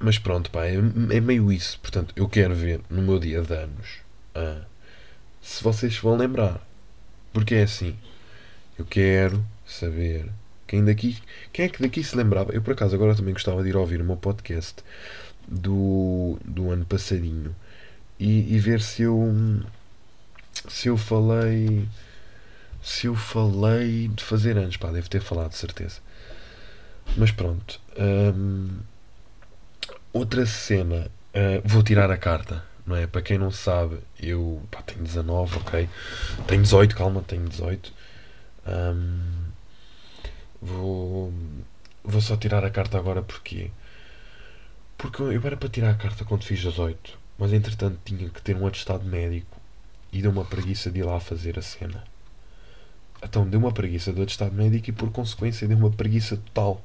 mas 0.00 0.18
pronto, 0.18 0.50
pá, 0.50 0.66
é, 0.66 0.74
é, 0.76 1.20
meio 1.20 1.52
isso. 1.52 1.78
Portanto, 1.80 2.12
eu 2.16 2.28
quero 2.28 2.54
ver 2.54 2.80
no 2.88 3.02
meu 3.02 3.18
dia 3.18 3.42
de 3.42 3.54
anos 3.54 3.98
uh, 4.36 4.64
se 5.42 5.62
vocês 5.62 5.98
vão 5.98 6.16
lembrar. 6.16 6.66
Porque 7.32 7.56
é 7.56 7.62
assim. 7.62 7.96
Eu 8.78 8.84
quero 8.84 9.44
saber 9.66 10.30
quem 10.66 10.84
daqui. 10.84 11.18
Quem 11.52 11.66
é 11.66 11.68
que 11.68 11.82
daqui 11.82 12.02
se 12.04 12.16
lembrava? 12.16 12.52
Eu 12.52 12.62
por 12.62 12.72
acaso 12.72 12.94
agora 12.94 13.14
também 13.14 13.34
gostava 13.34 13.62
de 13.62 13.70
ir 13.70 13.76
ouvir 13.76 14.00
o 14.00 14.04
meu 14.04 14.16
podcast 14.16 14.82
do, 15.46 16.38
do 16.44 16.70
ano 16.70 16.84
passadinho 16.84 17.54
e, 18.18 18.54
e 18.54 18.58
ver 18.58 18.80
se 18.80 19.02
eu 19.02 19.34
se 20.68 20.88
eu 20.88 20.96
falei 20.96 21.88
se 22.82 23.06
eu 23.06 23.14
falei 23.14 24.08
de 24.08 24.22
fazer 24.22 24.56
anos, 24.56 24.76
pá, 24.76 24.90
devo 24.90 25.08
ter 25.10 25.20
falado 25.20 25.50
de 25.50 25.56
certeza. 25.56 26.00
Mas 27.16 27.30
pronto. 27.30 27.80
Hum, 27.98 28.78
outra 30.18 30.44
cena. 30.46 31.10
Uh, 31.34 31.62
vou 31.64 31.82
tirar 31.82 32.10
a 32.10 32.16
carta, 32.16 32.64
não 32.86 32.96
é? 32.96 33.06
Para 33.06 33.22
quem 33.22 33.38
não 33.38 33.50
sabe, 33.50 33.98
eu 34.20 34.62
pá, 34.70 34.82
tenho 34.82 35.02
19, 35.02 35.58
ok? 35.58 35.88
Tenho 36.46 36.62
18, 36.62 36.96
calma, 36.96 37.22
tenho 37.22 37.48
18. 37.48 37.92
Um, 38.66 39.44
vou, 40.60 41.32
vou 42.02 42.20
só 42.20 42.36
tirar 42.36 42.64
a 42.64 42.70
carta 42.70 42.98
agora 42.98 43.22
porque. 43.22 43.70
Porque 44.96 45.22
eu 45.22 45.30
era 45.44 45.56
para 45.56 45.68
tirar 45.68 45.90
a 45.90 45.94
carta 45.94 46.24
quando 46.24 46.42
fiz 46.42 46.58
18, 46.58 47.18
mas 47.38 47.52
entretanto 47.52 48.00
tinha 48.04 48.28
que 48.28 48.42
ter 48.42 48.56
um 48.56 48.66
atestado 48.66 49.04
médico 49.04 49.60
e 50.12 50.20
deu 50.20 50.30
uma 50.30 50.44
preguiça 50.44 50.90
de 50.90 51.00
ir 51.00 51.04
lá 51.04 51.20
fazer 51.20 51.56
a 51.56 51.62
cena. 51.62 52.02
Então 53.22 53.48
deu 53.48 53.60
uma 53.60 53.72
preguiça 53.72 54.12
do 54.12 54.22
atestado 54.22 54.54
médico 54.54 54.90
e 54.90 54.92
por 54.92 55.10
consequência 55.10 55.68
deu 55.68 55.76
uma 55.76 55.90
preguiça 55.90 56.36
total. 56.36 56.82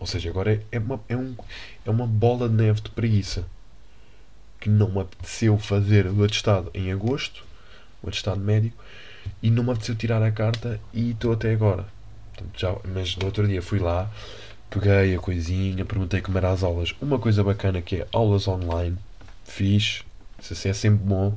Ou 0.00 0.06
seja, 0.06 0.30
agora 0.30 0.54
é, 0.54 0.60
é, 0.72 0.78
uma, 0.78 0.98
é, 1.10 1.16
um, 1.16 1.36
é 1.84 1.90
uma 1.90 2.06
bola 2.06 2.48
de 2.48 2.54
neve 2.54 2.80
de 2.80 2.90
preguiça 2.90 3.44
que 4.58 4.70
não 4.70 4.90
me 4.90 5.00
apeteceu 5.00 5.58
fazer 5.58 6.06
o 6.06 6.24
atestado 6.24 6.70
em 6.72 6.90
agosto, 6.90 7.44
o 8.02 8.08
atestado 8.08 8.40
médico, 8.40 8.82
e 9.42 9.50
não 9.50 9.62
me 9.62 9.70
apeteceu 9.70 9.94
tirar 9.94 10.22
a 10.22 10.32
carta 10.32 10.80
e 10.92 11.10
estou 11.10 11.32
até 11.32 11.52
agora. 11.52 11.86
Portanto, 12.32 12.58
já, 12.58 12.74
mas 12.94 13.14
no 13.16 13.26
outro 13.26 13.46
dia 13.46 13.60
fui 13.60 13.78
lá, 13.78 14.10
peguei 14.70 15.14
a 15.14 15.18
coisinha, 15.18 15.84
perguntei 15.84 16.22
como 16.22 16.38
eram 16.38 16.52
as 16.52 16.62
aulas. 16.62 16.94
Uma 17.00 17.18
coisa 17.18 17.44
bacana 17.44 17.82
que 17.82 17.96
é 17.96 18.08
aulas 18.10 18.48
online, 18.48 18.96
fiz, 19.44 20.02
isso 20.40 20.66
é 20.66 20.72
sempre 20.72 21.04
bom 21.04 21.36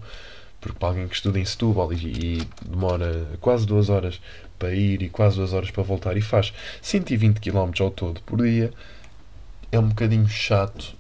porque 0.63 0.79
para 0.79 0.87
alguém 0.87 1.07
que 1.09 1.15
estuda 1.15 1.37
em 1.37 1.43
Setúbal 1.43 1.91
e, 1.91 1.97
e, 2.37 2.47
demora 2.65 3.27
quase 3.41 3.67
duas 3.67 3.89
horas 3.89 4.21
para 4.57 4.73
ir 4.73 5.01
e 5.01 5.09
quase 5.09 5.35
duas 5.35 5.51
horas 5.51 5.69
para 5.69 5.83
voltar 5.83 6.15
e 6.15 6.21
faz 6.21 6.53
120 6.81 7.41
km 7.41 7.69
ao 7.81 7.91
todo 7.91 8.21
por 8.21 8.41
dia, 8.41 8.71
é 9.73 9.77
um 9.77 9.89
bocadinho 9.89 10.27
chato 10.29 10.95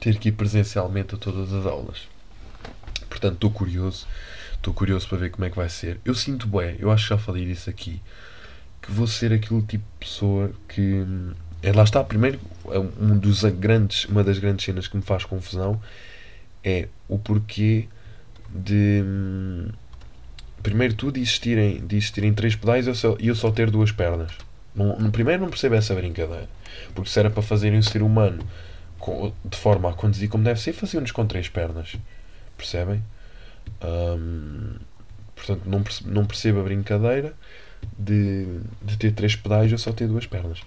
ter 0.00 0.18
que 0.18 0.30
ir 0.30 0.32
presencialmente 0.32 1.14
a 1.14 1.18
todas 1.18 1.52
as 1.52 1.64
aulas. 1.64 2.08
Portanto, 3.08 3.34
estou 3.34 3.52
curioso. 3.52 4.04
Estou 4.54 4.74
curioso 4.74 5.08
para 5.08 5.18
ver 5.18 5.30
como 5.30 5.44
é 5.44 5.50
que 5.50 5.56
vai 5.56 5.68
ser. 5.68 6.00
Eu 6.04 6.14
sinto 6.14 6.48
bem, 6.48 6.74
eu 6.80 6.90
acho 6.90 7.04
que 7.04 7.10
já 7.10 7.18
falei 7.18 7.44
disso 7.44 7.70
aqui, 7.70 8.02
que 8.82 8.90
vou 8.90 9.06
ser 9.06 9.32
aquele 9.32 9.62
tipo 9.62 9.84
de 9.84 9.98
pessoa 10.00 10.50
que. 10.68 11.04
É, 11.62 11.72
lá 11.72 11.84
está, 11.84 12.02
primeiro, 12.02 12.40
é 12.66 12.78
um 12.78 13.16
dos 13.16 13.44
grandes, 13.44 14.06
uma 14.06 14.24
das 14.24 14.40
grandes 14.40 14.64
cenas 14.64 14.88
que 14.88 14.96
me 14.96 15.02
faz 15.02 15.24
confusão 15.24 15.80
é 16.64 16.88
o 17.08 17.16
porquê 17.16 17.88
de. 18.54 19.02
Primeiro 20.62 20.94
tudo, 20.94 21.18
existirem, 21.18 21.84
de 21.86 21.96
existirem 21.96 22.32
três 22.32 22.56
pedais 22.56 22.86
e 22.86 22.90
eu, 22.90 22.94
só, 22.94 23.16
eu 23.20 23.34
só 23.34 23.50
ter 23.50 23.70
duas 23.70 23.92
pernas. 23.92 24.32
No, 24.74 24.98
no 24.98 25.12
primeiro 25.12 25.42
não 25.42 25.50
percebo 25.50 25.74
essa 25.74 25.94
brincadeira. 25.94 26.48
Porque 26.94 27.10
se 27.10 27.18
era 27.18 27.28
para 27.28 27.42
fazerem 27.42 27.78
um 27.78 27.82
ser 27.82 28.02
humano 28.02 28.42
com, 28.98 29.32
de 29.44 29.56
forma 29.56 29.90
a 29.90 29.92
conduzir 29.92 30.28
como 30.30 30.42
deve 30.42 30.58
ser, 30.58 30.72
faziam-nos 30.72 31.12
com 31.12 31.26
três 31.26 31.48
pernas. 31.48 31.96
Percebem? 32.56 33.02
Portanto, 35.34 35.62
não 35.66 35.82
percebo, 35.82 36.10
não 36.10 36.24
percebo 36.24 36.60
a 36.60 36.62
brincadeira 36.62 37.34
de, 37.98 38.60
de 38.80 38.96
ter 38.96 39.12
três 39.12 39.36
pedais 39.36 39.70
ou 39.70 39.78
só 39.78 39.92
ter 39.92 40.08
duas 40.08 40.26
pernas. 40.26 40.62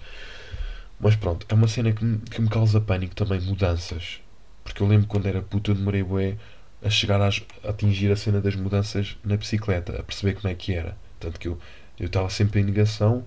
Mas 1.00 1.16
pronto, 1.16 1.46
é 1.48 1.54
uma 1.54 1.68
cena 1.68 1.92
que 1.92 2.04
me, 2.04 2.18
que 2.18 2.40
me 2.40 2.48
causa 2.48 2.80
pânico 2.80 3.14
também, 3.14 3.40
mudanças. 3.40 4.20
Porque 4.62 4.82
eu 4.82 4.86
lembro 4.86 5.06
quando 5.06 5.26
era 5.26 5.42
puto, 5.42 5.70
eu 5.70 5.74
demorei 5.74 6.02
bué 6.02 6.36
a 6.82 6.90
chegar 6.90 7.20
a, 7.20 7.28
a 7.28 7.70
atingir 7.70 8.10
a 8.10 8.16
cena 8.16 8.40
das 8.40 8.54
mudanças 8.54 9.16
na 9.24 9.36
bicicleta, 9.36 9.98
a 9.98 10.02
perceber 10.02 10.34
como 10.34 10.48
é 10.48 10.54
que 10.54 10.74
era. 10.74 10.96
Tanto 11.18 11.38
que 11.38 11.48
eu 11.48 11.58
estava 12.00 12.30
sempre 12.30 12.60
em 12.60 12.64
negação 12.64 13.24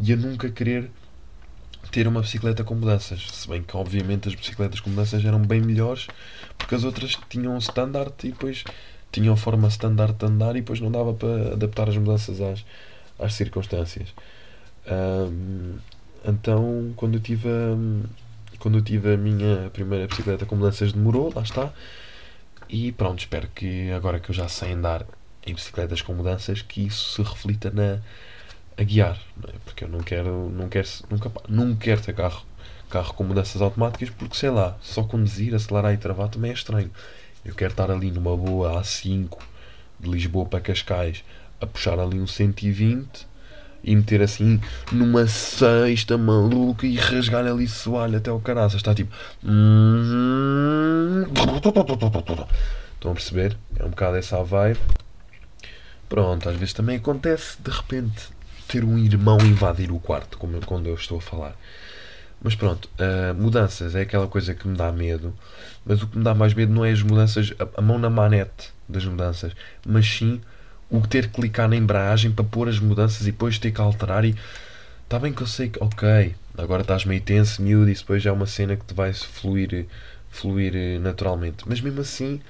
e 0.00 0.12
a 0.12 0.16
nunca 0.16 0.48
querer 0.50 0.90
ter 1.92 2.06
uma 2.06 2.20
bicicleta 2.20 2.64
com 2.64 2.74
mudanças. 2.74 3.26
Se 3.30 3.48
bem 3.48 3.62
que, 3.62 3.76
obviamente, 3.76 4.28
as 4.28 4.34
bicicletas 4.34 4.80
com 4.80 4.90
mudanças 4.90 5.24
eram 5.24 5.40
bem 5.40 5.60
melhores 5.60 6.06
porque 6.56 6.74
as 6.74 6.84
outras 6.84 7.16
tinham 7.28 7.54
um 7.54 7.58
standard 7.58 8.12
e 8.24 8.30
depois 8.30 8.64
tinham 9.10 9.36
forma 9.36 9.68
standard 9.68 10.14
de 10.14 10.26
andar 10.26 10.56
e 10.56 10.60
depois 10.60 10.80
não 10.80 10.90
dava 10.90 11.14
para 11.14 11.52
adaptar 11.52 11.88
as 11.88 11.96
mudanças 11.96 12.40
às, 12.40 12.64
às 13.18 13.34
circunstâncias. 13.34 14.12
Um, 14.86 15.76
então, 16.24 16.92
quando 16.96 17.14
eu 17.14 17.20
tive 17.20 17.48
a, 17.48 18.58
quando 18.58 18.78
eu 18.78 18.82
tive 18.82 19.14
a 19.14 19.16
minha 19.16 19.70
primeira 19.72 20.06
bicicleta 20.06 20.44
com 20.44 20.56
mudanças, 20.56 20.92
demorou, 20.92 21.32
lá 21.34 21.42
está. 21.42 21.72
E 22.68 22.92
pronto, 22.92 23.20
espero 23.20 23.48
que 23.54 23.90
agora 23.92 24.20
que 24.20 24.30
eu 24.30 24.34
já 24.34 24.48
sei 24.48 24.72
andar 24.72 25.06
em 25.46 25.54
bicicletas 25.54 26.02
com 26.02 26.12
mudanças, 26.12 26.60
que 26.60 26.86
isso 26.86 27.14
se 27.14 27.22
reflita 27.22 27.70
na 27.70 28.00
a 28.76 28.84
guiar, 28.84 29.18
é? 29.48 29.52
porque 29.64 29.82
eu 29.84 29.88
não 29.88 29.98
quero, 30.00 30.50
não 30.50 30.68
quero, 30.68 30.88
nunca, 31.10 31.32
não 31.48 31.74
quero 31.74 32.00
ter 32.00 32.14
carro, 32.14 32.46
carro 32.88 33.12
com 33.14 33.24
mudanças 33.24 33.60
automáticas, 33.60 34.10
porque 34.10 34.36
sei 34.36 34.50
lá, 34.50 34.78
só 34.80 35.02
conduzir, 35.02 35.52
acelerar 35.52 35.92
e 35.92 35.96
travar 35.96 36.28
também 36.28 36.52
é 36.52 36.54
estranho. 36.54 36.90
Eu 37.44 37.54
quero 37.54 37.72
estar 37.72 37.90
ali 37.90 38.10
numa 38.12 38.36
boa 38.36 38.80
A5 38.80 39.36
de 39.98 40.08
Lisboa 40.08 40.46
para 40.46 40.60
Cascais 40.60 41.24
a 41.60 41.66
puxar 41.66 41.98
ali 41.98 42.20
um 42.20 42.26
120 42.26 43.26
e 43.88 43.96
meter 43.96 44.20
assim 44.20 44.60
numa 44.92 45.26
sexta 45.26 46.18
maluca 46.18 46.86
e 46.86 46.96
rasgar 46.96 47.46
ali 47.46 47.66
soalho 47.66 48.18
até 48.18 48.30
o 48.30 48.38
caraças. 48.38 48.76
Está 48.76 48.94
tipo. 48.94 49.14
Estão 52.94 53.12
a 53.12 53.14
perceber? 53.14 53.56
É 53.78 53.84
um 53.84 53.90
bocado 53.90 54.16
essa 54.16 54.42
vibe. 54.44 54.78
Pronto, 56.08 56.48
às 56.48 56.56
vezes 56.56 56.74
também 56.74 56.96
acontece 56.96 57.56
de 57.62 57.70
repente 57.70 58.28
ter 58.66 58.84
um 58.84 58.98
irmão 58.98 59.38
invadir 59.38 59.90
o 59.90 59.98
quarto, 59.98 60.36
como 60.36 60.56
eu, 60.56 60.60
quando 60.60 60.86
eu 60.86 60.94
estou 60.94 61.18
a 61.18 61.20
falar. 61.20 61.56
Mas 62.42 62.54
pronto, 62.54 62.88
uh, 62.98 63.34
mudanças 63.34 63.94
é 63.94 64.02
aquela 64.02 64.28
coisa 64.28 64.54
que 64.54 64.68
me 64.68 64.76
dá 64.76 64.92
medo. 64.92 65.34
Mas 65.84 66.02
o 66.02 66.06
que 66.06 66.18
me 66.18 66.24
dá 66.24 66.34
mais 66.34 66.52
medo 66.52 66.72
não 66.72 66.84
é 66.84 66.90
as 66.90 67.02
mudanças, 67.02 67.54
a, 67.58 67.80
a 67.80 67.82
mão 67.82 67.98
na 67.98 68.10
manete 68.10 68.70
das 68.88 69.04
mudanças, 69.04 69.52
mas 69.86 70.06
sim 70.06 70.40
o 70.90 71.00
ter 71.06 71.26
que 71.26 71.34
clicar 71.34 71.68
na 71.68 71.76
embreagem 71.76 72.30
para 72.30 72.44
pôr 72.44 72.68
as 72.68 72.78
mudanças 72.78 73.22
e 73.22 73.32
depois 73.32 73.58
ter 73.58 73.70
que 73.70 73.80
alterar 73.80 74.24
e. 74.24 74.34
Está 75.04 75.18
bem 75.18 75.32
que 75.32 75.40
eu 75.40 75.46
sei 75.46 75.70
que, 75.70 75.82
ok, 75.82 76.34
agora 76.58 76.82
estás 76.82 77.06
meio 77.06 77.22
tenso, 77.22 77.62
miúdo, 77.62 77.88
e 77.88 77.94
depois 77.94 78.22
já 78.22 78.28
é 78.28 78.32
uma 78.32 78.46
cena 78.46 78.76
que 78.76 78.84
te 78.84 78.92
vai 78.92 79.10
fluir, 79.14 79.86
fluir 80.30 80.76
eh, 80.76 80.98
naturalmente. 80.98 81.64
Mas 81.66 81.80
mesmo 81.80 82.02
assim, 82.02 82.42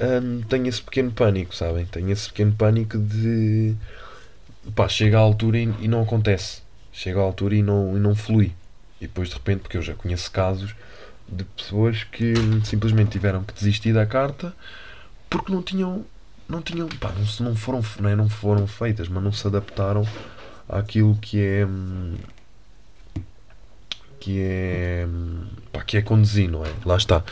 hum, 0.00 0.42
tenho 0.48 0.68
esse 0.68 0.80
pequeno 0.80 1.10
pânico, 1.10 1.52
sabem? 1.52 1.84
Tenho 1.86 2.10
esse 2.10 2.28
pequeno 2.28 2.52
pânico 2.52 2.98
de. 2.98 3.74
pá, 4.76 4.88
chega 4.88 5.18
à 5.18 5.20
altura 5.20 5.58
e, 5.58 5.74
e 5.80 5.88
não 5.88 6.02
acontece. 6.02 6.62
Chega 6.92 7.18
à 7.18 7.22
altura 7.22 7.56
e 7.56 7.62
não, 7.62 7.96
e 7.96 8.00
não 8.00 8.14
flui. 8.14 8.52
E 9.00 9.06
depois 9.08 9.28
de 9.28 9.34
repente, 9.34 9.62
porque 9.62 9.76
eu 9.76 9.82
já 9.82 9.94
conheço 9.94 10.30
casos 10.30 10.74
de 11.28 11.44
pessoas 11.44 12.04
que 12.04 12.34
simplesmente 12.64 13.10
tiveram 13.10 13.42
que 13.42 13.54
desistir 13.54 13.92
da 13.92 14.06
carta 14.06 14.54
porque 15.30 15.50
não 15.50 15.62
tinham 15.62 16.04
não 16.52 16.60
tinham, 16.60 16.86
pá, 16.86 17.10
não, 17.10 17.48
não, 17.48 17.56
foram, 17.56 17.82
não, 17.98 18.10
é, 18.10 18.14
não 18.14 18.28
foram 18.28 18.66
feitas, 18.66 19.08
mas 19.08 19.24
não 19.24 19.32
se 19.32 19.46
adaptaram 19.46 20.06
àquilo 20.68 21.16
que 21.16 21.40
é 21.40 21.66
que 24.20 24.38
é 24.38 25.08
pá, 25.72 25.82
que 25.82 25.96
é 25.96 26.02
conduzir, 26.02 26.48
não 26.48 26.64
é? 26.64 26.68
Lá 26.84 26.96
está. 26.96 27.24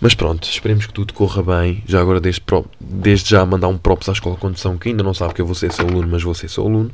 Mas 0.00 0.14
pronto, 0.14 0.46
esperemos 0.46 0.84
que 0.84 0.92
tudo 0.92 1.14
corra 1.14 1.42
bem. 1.42 1.82
Já 1.86 2.00
agora 2.00 2.20
desde, 2.20 2.42
desde 2.78 3.30
já 3.30 3.46
mandar 3.46 3.68
um 3.68 3.78
props 3.78 4.08
à 4.08 4.12
escola 4.12 4.34
de 4.34 4.40
condução 4.40 4.76
que 4.76 4.88
ainda 4.88 5.02
não 5.02 5.14
sabe 5.14 5.32
que 5.32 5.40
eu 5.40 5.46
vou 5.46 5.54
ser 5.54 5.72
seu 5.72 5.86
aluno, 5.86 6.08
mas 6.08 6.22
vou 6.22 6.34
ser 6.34 6.48
seu 6.50 6.66
aluno. 6.66 6.90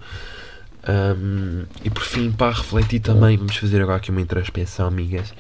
Um, 0.87 1.64
e 1.83 1.90
por 1.90 2.05
fim, 2.05 2.31
para 2.31 2.53
refletir 2.53 3.01
também, 3.01 3.37
vamos 3.37 3.57
fazer 3.57 3.81
agora 3.83 3.97
aqui 3.97 4.11
uma 4.11 4.21
introspecção, 4.21 4.87
amigas. 4.87 5.35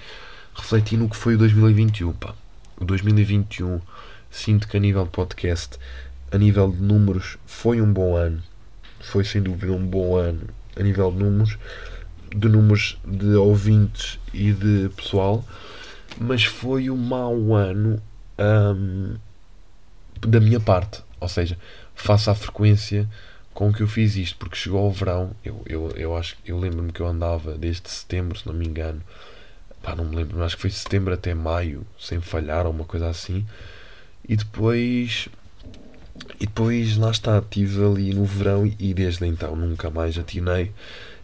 Refletir 0.54 0.98
no 0.98 1.08
que 1.08 1.16
foi 1.16 1.34
o 1.34 1.38
2021, 1.38 2.12
pá. 2.14 2.34
O 2.80 2.84
2021, 2.84 3.80
sinto 4.30 4.68
que 4.68 4.76
a 4.76 4.80
nível 4.80 5.04
de 5.04 5.10
podcast 5.10 5.78
a 6.30 6.38
nível 6.38 6.70
de 6.70 6.82
números, 6.82 7.38
foi 7.46 7.80
um 7.80 7.92
bom 7.92 8.16
ano. 8.16 8.42
Foi 9.00 9.24
sem 9.24 9.42
dúvida 9.42 9.72
um 9.72 9.86
bom 9.86 10.16
ano 10.16 10.48
a 10.76 10.82
nível 10.82 11.10
de 11.10 11.18
números, 11.18 11.58
de 12.34 12.48
números 12.48 12.98
de 13.04 13.34
ouvintes 13.34 14.18
e 14.34 14.52
de 14.52 14.90
pessoal, 14.94 15.44
mas 16.18 16.44
foi 16.44 16.90
um 16.90 16.96
mau 16.96 17.54
ano 17.54 18.02
hum, 18.38 19.16
da 20.20 20.40
minha 20.40 20.60
parte. 20.60 21.02
Ou 21.18 21.28
seja, 21.28 21.56
face 21.94 22.28
à 22.28 22.34
frequência 22.34 23.08
com 23.54 23.72
que 23.72 23.82
eu 23.82 23.88
fiz 23.88 24.16
isto, 24.16 24.36
porque 24.36 24.56
chegou 24.56 24.80
ao 24.80 24.92
verão, 24.92 25.30
eu, 25.42 25.62
eu, 25.64 25.88
eu 25.96 26.16
acho 26.16 26.36
eu 26.44 26.58
lembro-me 26.58 26.92
que 26.92 27.00
eu 27.00 27.06
andava 27.06 27.56
desde 27.56 27.88
setembro, 27.88 28.38
se 28.38 28.46
não 28.46 28.52
me 28.52 28.66
engano, 28.66 29.00
pá, 29.82 29.96
não 29.96 30.04
me 30.04 30.14
lembro, 30.14 30.36
mas 30.36 30.46
acho 30.46 30.56
que 30.56 30.62
foi 30.62 30.70
setembro 30.70 31.14
até 31.14 31.32
maio, 31.32 31.86
sem 31.98 32.20
falhar 32.20 32.66
ou 32.66 32.72
uma 32.72 32.84
coisa 32.84 33.08
assim, 33.08 33.46
e 34.28 34.36
depois 34.36 35.28
e 36.40 36.46
depois, 36.46 36.96
lá 36.96 37.10
está, 37.10 37.38
estive 37.38 37.84
ali 37.84 38.14
no 38.14 38.24
verão 38.24 38.66
e 38.66 38.94
desde 38.94 39.26
então 39.26 39.54
nunca 39.56 39.90
mais 39.90 40.18
atinei 40.18 40.72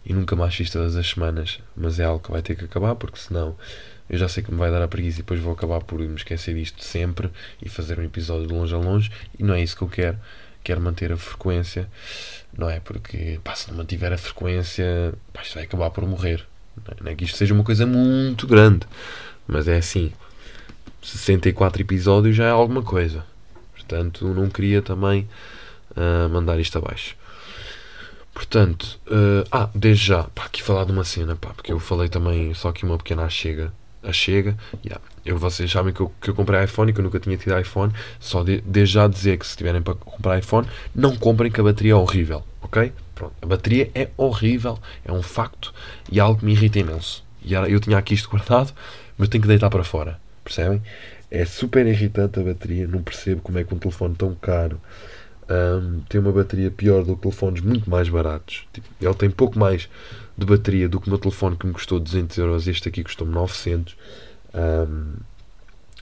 e 0.05 0.13
nunca 0.13 0.35
mais 0.35 0.55
fiz 0.55 0.69
todas 0.69 0.95
as 0.95 1.07
semanas. 1.07 1.59
Mas 1.75 1.99
é 1.99 2.05
algo 2.05 2.23
que 2.23 2.31
vai 2.31 2.41
ter 2.41 2.55
que 2.55 2.65
acabar, 2.65 2.95
porque 2.95 3.19
senão 3.19 3.55
eu 4.09 4.17
já 4.17 4.27
sei 4.27 4.43
que 4.43 4.51
me 4.51 4.57
vai 4.57 4.71
dar 4.71 4.81
a 4.81 4.87
preguiça 4.87 5.19
e 5.19 5.21
depois 5.21 5.39
vou 5.39 5.53
acabar 5.53 5.81
por 5.81 5.99
me 5.99 6.15
esquecer 6.15 6.55
disto 6.55 6.83
sempre 6.83 7.29
e 7.61 7.69
fazer 7.69 7.99
um 7.99 8.03
episódio 8.03 8.47
de 8.47 8.53
longe 8.53 8.73
a 8.73 8.77
longe. 8.77 9.11
E 9.37 9.43
não 9.43 9.53
é 9.53 9.61
isso 9.61 9.75
que 9.75 9.83
eu 9.83 9.89
quero. 9.89 10.17
Quero 10.63 10.79
manter 10.81 11.11
a 11.11 11.17
frequência, 11.17 11.89
não 12.57 12.69
é? 12.69 12.79
Porque 12.79 13.39
pá, 13.43 13.53
se 13.53 13.69
não 13.69 13.77
mantiver 13.77 14.13
a 14.13 14.17
frequência, 14.17 15.13
pá, 15.33 15.41
isto 15.41 15.55
vai 15.55 15.63
acabar 15.65 15.89
por 15.89 16.07
morrer. 16.07 16.45
Não 17.01 17.11
é 17.11 17.15
que 17.15 17.25
isto 17.25 17.37
seja 17.37 17.53
uma 17.53 17.63
coisa 17.63 17.85
muito 17.85 18.47
grande, 18.47 18.87
mas 19.45 19.67
é 19.67 19.77
assim: 19.77 20.11
64 21.03 21.81
episódios 21.81 22.35
já 22.35 22.45
é 22.45 22.49
alguma 22.49 22.81
coisa. 22.81 23.25
Portanto, 23.73 24.25
não 24.27 24.49
queria 24.49 24.81
também 24.81 25.27
uh, 25.91 26.29
mandar 26.29 26.59
isto 26.59 26.77
abaixo. 26.77 27.15
Portanto, 28.33 28.99
uh, 29.07 29.47
ah, 29.51 29.69
desde 29.75 30.07
já, 30.07 30.23
pá, 30.23 30.45
aqui 30.45 30.63
falar 30.63 30.85
de 30.85 30.91
uma 30.91 31.03
cena, 31.03 31.35
pá, 31.35 31.49
porque 31.49 31.71
eu 31.71 31.79
falei 31.79 32.09
também 32.09 32.53
só 32.53 32.69
aqui 32.69 32.83
uma 32.83 32.97
pequena 32.97 33.29
chega. 33.29 33.71
Chega, 34.11 34.57
yeah. 34.83 35.01
eu, 35.25 35.37
vocês 35.37 35.71
sabem 35.71 35.93
que 35.93 36.01
eu, 36.01 36.11
que 36.19 36.29
eu 36.29 36.35
comprei 36.35 36.61
iPhone 36.61 36.91
e 36.91 36.93
que 36.93 36.99
eu 36.99 37.03
nunca 37.05 37.21
tinha 37.21 37.37
tido 37.37 37.57
iPhone. 37.57 37.93
Só 38.19 38.43
de, 38.43 38.59
desde 38.61 38.95
já 38.95 39.07
dizer 39.07 39.37
que 39.37 39.47
se 39.47 39.55
tiverem 39.55 39.81
para 39.81 39.95
comprar 39.95 40.37
iPhone, 40.37 40.67
não 40.93 41.15
comprem 41.15 41.49
que 41.49 41.61
a 41.61 41.63
bateria 41.63 41.93
é 41.93 41.95
horrível, 41.95 42.43
ok? 42.61 42.91
Pronto, 43.15 43.33
a 43.41 43.45
bateria 43.45 43.89
é 43.95 44.09
horrível, 44.17 44.77
é 45.05 45.11
um 45.13 45.21
facto 45.21 45.73
e 46.11 46.19
algo 46.19 46.39
que 46.39 46.45
me 46.45 46.51
irrita 46.51 46.79
imenso. 46.79 47.23
E 47.41 47.53
eu 47.53 47.79
tinha 47.79 47.97
aqui 47.97 48.13
isto 48.13 48.29
guardado, 48.29 48.73
mas 49.17 49.29
tenho 49.29 49.41
que 49.41 49.47
deitar 49.47 49.69
para 49.69 49.85
fora, 49.85 50.19
percebem? 50.43 50.81
É 51.31 51.45
super 51.45 51.85
irritante 51.85 52.39
a 52.39 52.43
bateria, 52.43 52.87
não 52.87 53.01
percebo 53.01 53.41
como 53.41 53.57
é 53.57 53.63
que 53.63 53.73
um 53.73 53.79
telefone 53.79 54.15
tão 54.15 54.35
caro 54.35 54.79
um, 55.49 55.99
tem 56.07 56.19
uma 56.21 56.31
bateria 56.31 56.71
pior 56.71 57.03
do 57.03 57.15
que 57.15 57.23
telefones 57.23 57.61
muito 57.61 57.89
mais 57.89 58.09
baratos. 58.09 58.65
Tipo, 58.73 58.87
ele 59.01 59.13
tem 59.13 59.29
pouco 59.29 59.57
mais 59.57 59.89
de 60.37 60.45
bateria 60.45 60.87
do 60.87 60.99
que 60.99 61.07
o 61.07 61.09
meu 61.09 61.19
telefone 61.19 61.55
que 61.55 61.67
me 61.67 61.73
custou 61.73 61.99
200 61.99 62.37
euros. 62.37 62.67
Este 62.67 62.89
aqui 62.89 63.03
custou-me 63.03 63.33
900. 63.33 63.95
Um, 64.53 65.13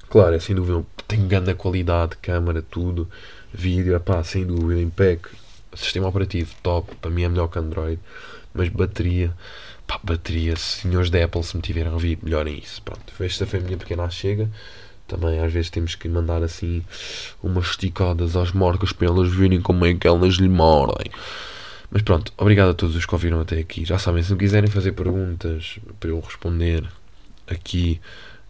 claro, 0.10 0.36
é 0.36 0.40
sem 0.40 0.56
dúvida, 0.56 0.84
tem 1.08 1.28
grande 1.28 1.54
qualidade, 1.54 2.18
câmera, 2.18 2.62
tudo, 2.62 3.10
vídeo, 3.54 4.00
sem 4.24 4.46
dúvida, 4.46 4.82
impec, 4.82 5.28
sistema 5.74 6.08
operativo 6.08 6.54
top, 6.62 6.96
para 6.96 7.10
mim 7.10 7.24
é 7.24 7.30
melhor 7.30 7.48
que 7.48 7.60
Android, 7.60 8.00
mas 8.54 8.70
bateria, 8.70 9.34
pá, 9.92 10.00
bateria, 10.04 10.56
senhores 10.56 11.10
da 11.10 11.24
Apple, 11.24 11.44
se 11.44 11.56
me 11.56 11.62
tiverem 11.62 11.92
a 11.92 11.94
ouvir, 11.94 12.18
melhorem 12.22 12.58
isso. 12.58 12.82
Pronto, 12.82 13.02
esta 13.20 13.46
foi 13.46 13.60
a 13.60 13.64
minha 13.64 13.78
pequena 13.78 14.10
chega. 14.10 14.50
Também 15.08 15.40
às 15.40 15.52
vezes 15.52 15.70
temos 15.70 15.96
que 15.96 16.08
mandar 16.08 16.42
assim 16.42 16.82
umas 17.44 17.72
esticadas 17.72 18.38
às 18.38 18.54
marcas 18.54 18.94
para 18.94 19.08
elas 19.08 19.34
verem 19.34 19.60
como 19.60 19.86
é 19.86 19.94
que 19.94 20.08
elas 20.08 20.36
lhe 20.36 20.48
mordem. 20.48 21.12
Mas 21.90 22.02
pronto, 22.04 22.32
obrigado 22.38 22.70
a 22.70 22.74
todos 22.74 22.96
os 22.96 23.06
que 23.06 23.14
ouviram 23.14 23.42
até 23.42 23.60
aqui. 23.60 23.84
Já 23.84 24.00
sabem, 24.00 24.24
se 24.24 24.32
me 24.32 24.40
quiserem 24.40 24.70
fazer 24.70 24.94
perguntas 24.94 25.80
para 26.00 26.10
eu 26.10 26.20
responder 26.22 26.88
aqui, 27.46 28.00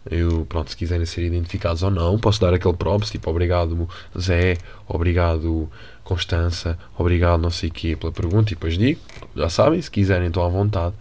eu, 0.08 0.46
pronto, 0.48 0.70
se 0.70 0.76
quiserem 0.76 1.06
ser 1.06 1.24
identificados 1.24 1.82
ou 1.82 1.90
não, 1.90 2.18
posso 2.18 2.40
dar 2.40 2.54
aquele 2.54 2.74
props, 2.74 3.10
tipo, 3.10 3.28
obrigado 3.28 3.88
Zé, 4.16 4.56
obrigado 4.86 5.68
Constança, 6.04 6.78
obrigado 6.96 7.40
não 7.40 7.50
sei 7.50 7.68
o 7.70 7.72
quê 7.72 7.96
pela 7.96 8.12
pergunta, 8.12 8.52
e 8.52 8.54
depois 8.54 8.78
digo, 8.78 9.00
já 9.34 9.48
sabem, 9.48 9.80
se 9.82 9.90
quiserem 9.90 10.28
estão 10.28 10.44
à 10.44 10.48
vontade. 10.48 10.94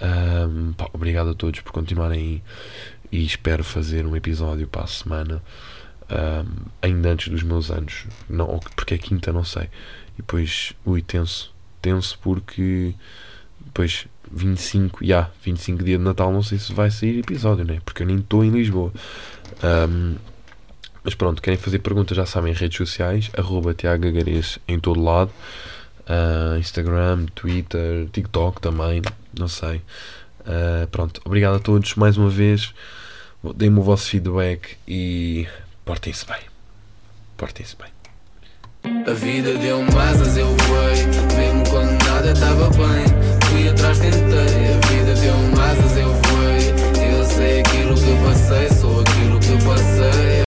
Um, 0.00 0.72
pá, 0.72 0.88
obrigado 0.92 1.30
a 1.30 1.34
todos 1.34 1.60
por 1.60 1.72
continuarem 1.72 2.42
e 3.12 3.24
espero 3.24 3.62
fazer 3.62 4.06
um 4.06 4.16
episódio 4.16 4.66
para 4.66 4.84
a 4.84 4.86
semana 4.86 5.42
um, 6.10 6.66
ainda 6.80 7.10
antes 7.10 7.28
dos 7.28 7.42
meus 7.42 7.70
anos. 7.70 8.06
Não, 8.28 8.58
porque 8.74 8.94
é 8.94 8.98
quinta, 8.98 9.32
não 9.32 9.44
sei. 9.44 9.64
E 10.14 10.18
depois, 10.18 10.72
ui, 10.84 11.02
tenso 11.02 11.52
tenso 11.80 12.18
porque 12.20 12.94
depois 13.58 14.06
25, 14.30 15.00
já, 15.00 15.06
yeah, 15.06 15.30
25 15.42 15.84
dia 15.84 15.98
de 15.98 16.04
Natal 16.04 16.32
não 16.32 16.42
sei 16.42 16.58
se 16.58 16.72
vai 16.72 16.90
sair 16.90 17.18
episódio, 17.18 17.64
né? 17.64 17.80
Porque 17.84 18.02
eu 18.02 18.06
nem 18.06 18.18
estou 18.18 18.44
em 18.44 18.50
Lisboa. 18.50 18.92
Um, 19.62 20.16
mas 21.02 21.14
pronto, 21.14 21.40
querem 21.40 21.58
fazer 21.58 21.78
perguntas 21.78 22.16
já 22.16 22.26
sabem, 22.26 22.52
redes 22.52 22.76
sociais, 22.76 23.30
arroba 23.36 23.74
em 24.68 24.78
todo 24.78 25.00
lado. 25.00 25.30
Uh, 26.10 26.58
Instagram, 26.58 27.26
Twitter, 27.36 28.08
TikTok 28.10 28.60
também, 28.60 29.00
não 29.38 29.46
sei. 29.46 29.76
Uh, 30.40 30.86
pronto, 30.90 31.20
obrigado 31.24 31.56
a 31.56 31.60
todos 31.60 31.94
mais 31.94 32.16
uma 32.16 32.28
vez. 32.28 32.74
Deem-me 33.54 33.78
o 33.78 33.82
vosso 33.82 34.10
feedback 34.10 34.76
e 34.88 35.46
portem-se 35.84 36.26
bem. 36.26 36.40
Portem-se 37.36 37.76
bem. 37.76 37.90
A 39.06 39.12
vida 39.12 39.56
deu-me 39.58 39.94
asas, 39.96 40.36
eu 40.36 40.46
voei 40.56 41.36
Mesmo 41.36 41.70
quando 41.70 42.02
nada 42.04 42.32
estava 42.32 42.70
bem 42.70 43.10